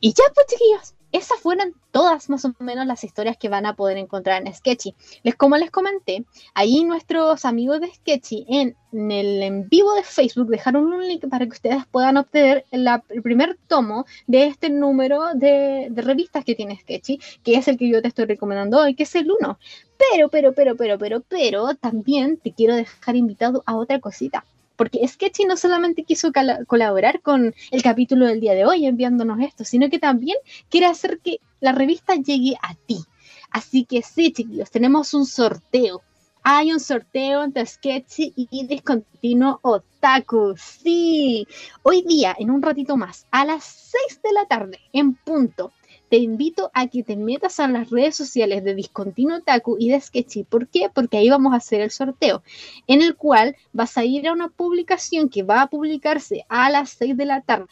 [0.00, 3.74] Y ya pues chiquillos, esas fueron todas más o menos las historias que van a
[3.74, 4.94] poder encontrar en Sketchy.
[5.22, 10.48] Les, como les comenté, ahí nuestros amigos de Sketchy en, el en vivo de Facebook
[10.48, 15.88] dejaron un link para que ustedes puedan obtener el primer tomo de este número de,
[15.90, 19.04] de, revistas que tiene Sketchy, que es el que yo te estoy recomendando hoy, que
[19.04, 19.58] es el 1.
[20.12, 24.44] Pero, pero, pero, pero, pero, pero, también te quiero dejar invitado a otra cosita
[24.76, 26.30] porque Sketchy no solamente quiso
[26.66, 30.36] colaborar con el capítulo del día de hoy enviándonos esto, sino que también
[30.68, 32.98] quiere hacer que la revista llegue a ti.
[33.50, 36.02] Así que sí, chiquillos, tenemos un sorteo.
[36.42, 40.54] Hay un sorteo entre Sketchy y Discontinuo Otaku.
[40.56, 41.46] Sí,
[41.82, 45.72] hoy día, en un ratito más, a las 6 de la tarde, en punto,
[46.08, 50.00] te invito a que te metas a las redes sociales de Discontinuo Taku y de
[50.00, 50.44] Sketchy.
[50.44, 50.88] ¿Por qué?
[50.92, 52.42] Porque ahí vamos a hacer el sorteo,
[52.86, 56.90] en el cual vas a ir a una publicación que va a publicarse a las
[56.90, 57.68] 6 de la tarde.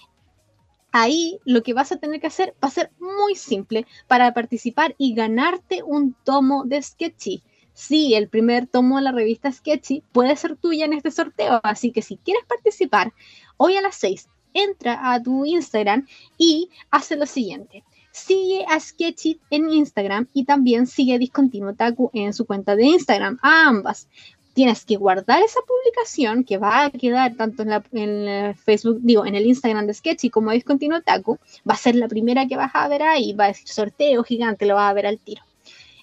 [0.91, 4.95] Ahí lo que vas a tener que hacer va a ser muy simple para participar
[4.99, 7.43] y ganarte un tomo de Sketchy.
[7.73, 11.91] Sí, el primer tomo de la revista Sketchy puede ser tuya en este sorteo, así
[11.91, 13.13] que si quieres participar,
[13.57, 16.07] hoy a las 6 entra a tu Instagram
[16.39, 17.83] y hace lo siguiente
[18.15, 23.41] sigue a Sketchy en Instagram y también sigue Discontinuo Taku en su cuenta de Instagram,
[23.43, 24.09] a ambas.
[24.55, 29.27] Tienes que guardar esa publicación que va a quedar tanto en, la, en Facebook, digo,
[29.27, 31.39] en el Instagram de Sketchy como Discontinuo Taku.
[31.69, 34.65] Va a ser la primera que vas a ver ahí, va a decir sorteo gigante,
[34.65, 35.43] lo vas a ver al tiro.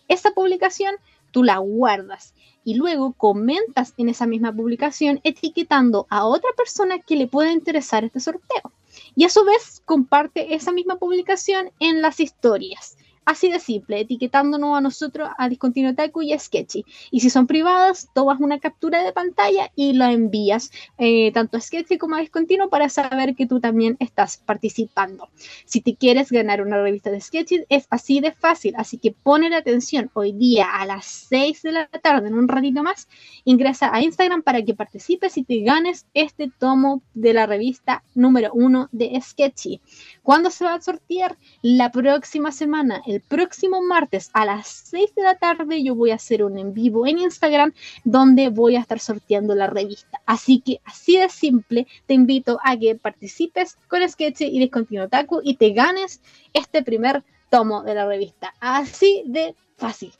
[0.10, 0.96] Esa publicación
[1.32, 2.34] tú la guardas
[2.66, 8.04] y luego comentas en esa misma publicación etiquetando a otra persona que le pueda interesar
[8.04, 8.74] este sorteo
[9.16, 12.98] y a su vez comparte esa misma publicación en las historias.
[13.24, 16.86] Así de simple, etiquetándonos a nosotros, a Discontinuo Taku y a Sketchy.
[17.12, 21.62] Y si son privadas, tomas una captura de pantalla y la envías eh, tanto a
[21.62, 25.30] Sketchy como a Discontinuo para saber que tú también estás participando.
[25.66, 28.74] Si te quieres ganar una revista de Sketchy, es así de fácil.
[28.76, 32.48] Así que pone la atención hoy día a las 6 de la tarde, en un
[32.48, 33.08] ratito más,
[33.46, 38.52] ingresa a Instagram para que participes y te ganes este tomo de la revista número
[38.54, 39.80] 1 de Sketchy.
[40.24, 41.38] ¿Cuándo se va a sortear?
[41.62, 46.16] La próxima semana, el próximo martes a las 6 de la tarde, yo voy a
[46.16, 50.22] hacer un en vivo en Instagram donde voy a estar sorteando la revista.
[50.26, 55.42] Así que así de simple, te invito a que participes con Sketchy y Discontinuo Taku
[55.44, 56.22] y te ganes
[56.54, 58.54] este primer tomo de la revista.
[58.60, 60.14] Así de fácil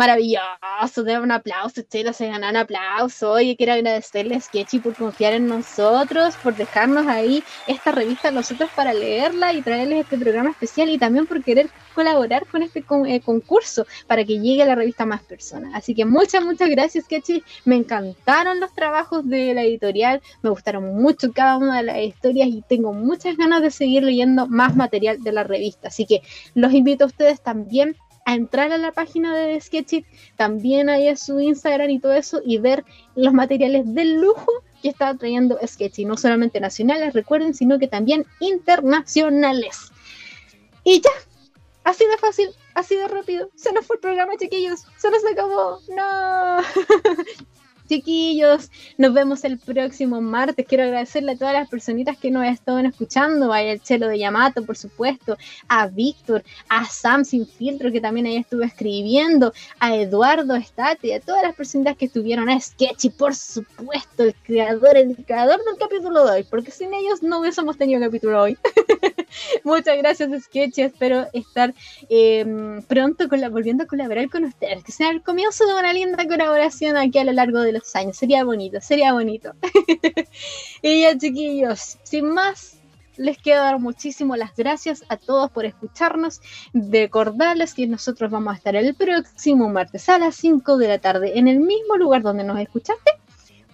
[0.00, 3.32] maravilloso, de un aplauso, Chelo se ganan aplauso.
[3.32, 8.70] Oye, quiero agradecerle a Sketchy por confiar en nosotros, por dejarnos ahí esta revista nosotros
[8.74, 13.20] para leerla y traerles este programa especial y también por querer colaborar con este eh,
[13.20, 15.72] concurso para que llegue a la revista más personas.
[15.74, 17.42] Así que muchas, muchas gracias, Sketchy.
[17.66, 22.48] Me encantaron los trabajos de la editorial, me gustaron mucho cada una de las historias
[22.48, 25.88] y tengo muchas ganas de seguir leyendo más material de la revista.
[25.88, 26.22] Así que
[26.54, 27.96] los invito a ustedes también
[28.30, 30.06] a entrar a la página de Sketchit,
[30.36, 32.84] también ahí a su Instagram y todo eso, y ver
[33.16, 34.52] los materiales de lujo
[34.82, 39.90] que está trayendo Sketchy, no solamente nacionales, recuerden, sino que también internacionales.
[40.84, 41.10] Y ya,
[41.82, 45.80] así de fácil, así de rápido, se nos fue el programa, chiquillos, se nos acabó,
[45.88, 46.58] no.
[47.90, 48.70] chiquillos.
[48.98, 50.64] Nos vemos el próximo martes.
[50.66, 53.52] Quiero agradecerle a todas las personitas que nos están escuchando.
[53.52, 55.36] A el Chelo de Yamato, por supuesto.
[55.68, 59.52] A Víctor, a Sam Sin Filtro, que también ahí estuvo escribiendo.
[59.80, 62.48] A Eduardo Estate, a todas las personitas que estuvieron.
[62.48, 66.44] A Sketchy, por supuesto, el creador, el creador del capítulo de hoy.
[66.44, 68.56] Porque sin ellos no hubiésemos tenido capítulo hoy.
[69.64, 70.78] Muchas gracias, Sketch.
[70.78, 71.74] Espero estar
[72.08, 74.84] em, pronto volviendo a colaborar con ustedes.
[74.84, 78.16] Que sea el comienzo de una linda colaboración aquí a lo largo de los años.
[78.16, 79.52] Sería bonito, sería bonito.
[80.82, 82.78] y ya, chiquillos, sin más,
[83.16, 86.40] les quiero dar muchísimas las gracias a todos por escucharnos.
[86.72, 91.38] Recordarles que nosotros vamos a estar el próximo martes a las 5 de la tarde
[91.38, 93.19] en el mismo lugar donde nos escuchaste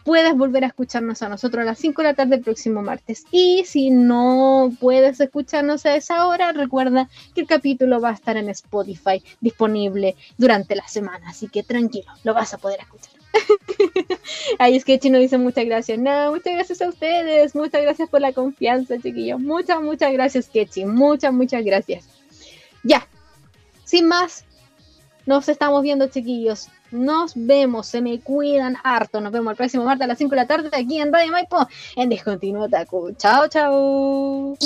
[0.06, 3.24] puedes volver a escucharnos a nosotros a las 5 de la tarde el próximo martes.
[3.32, 8.36] Y si no puedes escucharnos a esa hora, recuerda que el capítulo va a estar
[8.36, 11.28] en Spotify disponible durante la semana.
[11.28, 13.12] Así que tranquilo, lo vas a poder escuchar.
[14.60, 15.98] Ahí es que Chino dice muchas gracias.
[15.98, 17.56] No, muchas gracias a ustedes.
[17.56, 19.40] Muchas gracias por la confianza, chiquillos.
[19.40, 20.84] Muchas, muchas gracias, Kechi.
[20.84, 22.08] Muchas, muchas gracias.
[22.84, 23.08] Ya,
[23.82, 24.44] sin más,
[25.26, 26.68] nos estamos viendo, chiquillos.
[26.90, 29.20] Nos vemos, se me cuidan harto.
[29.20, 31.68] Nos vemos el próximo martes a las 5 de la tarde aquí en Radio Maipo
[31.96, 33.12] en Discontinuo Taku.
[33.16, 34.56] Chao, chao.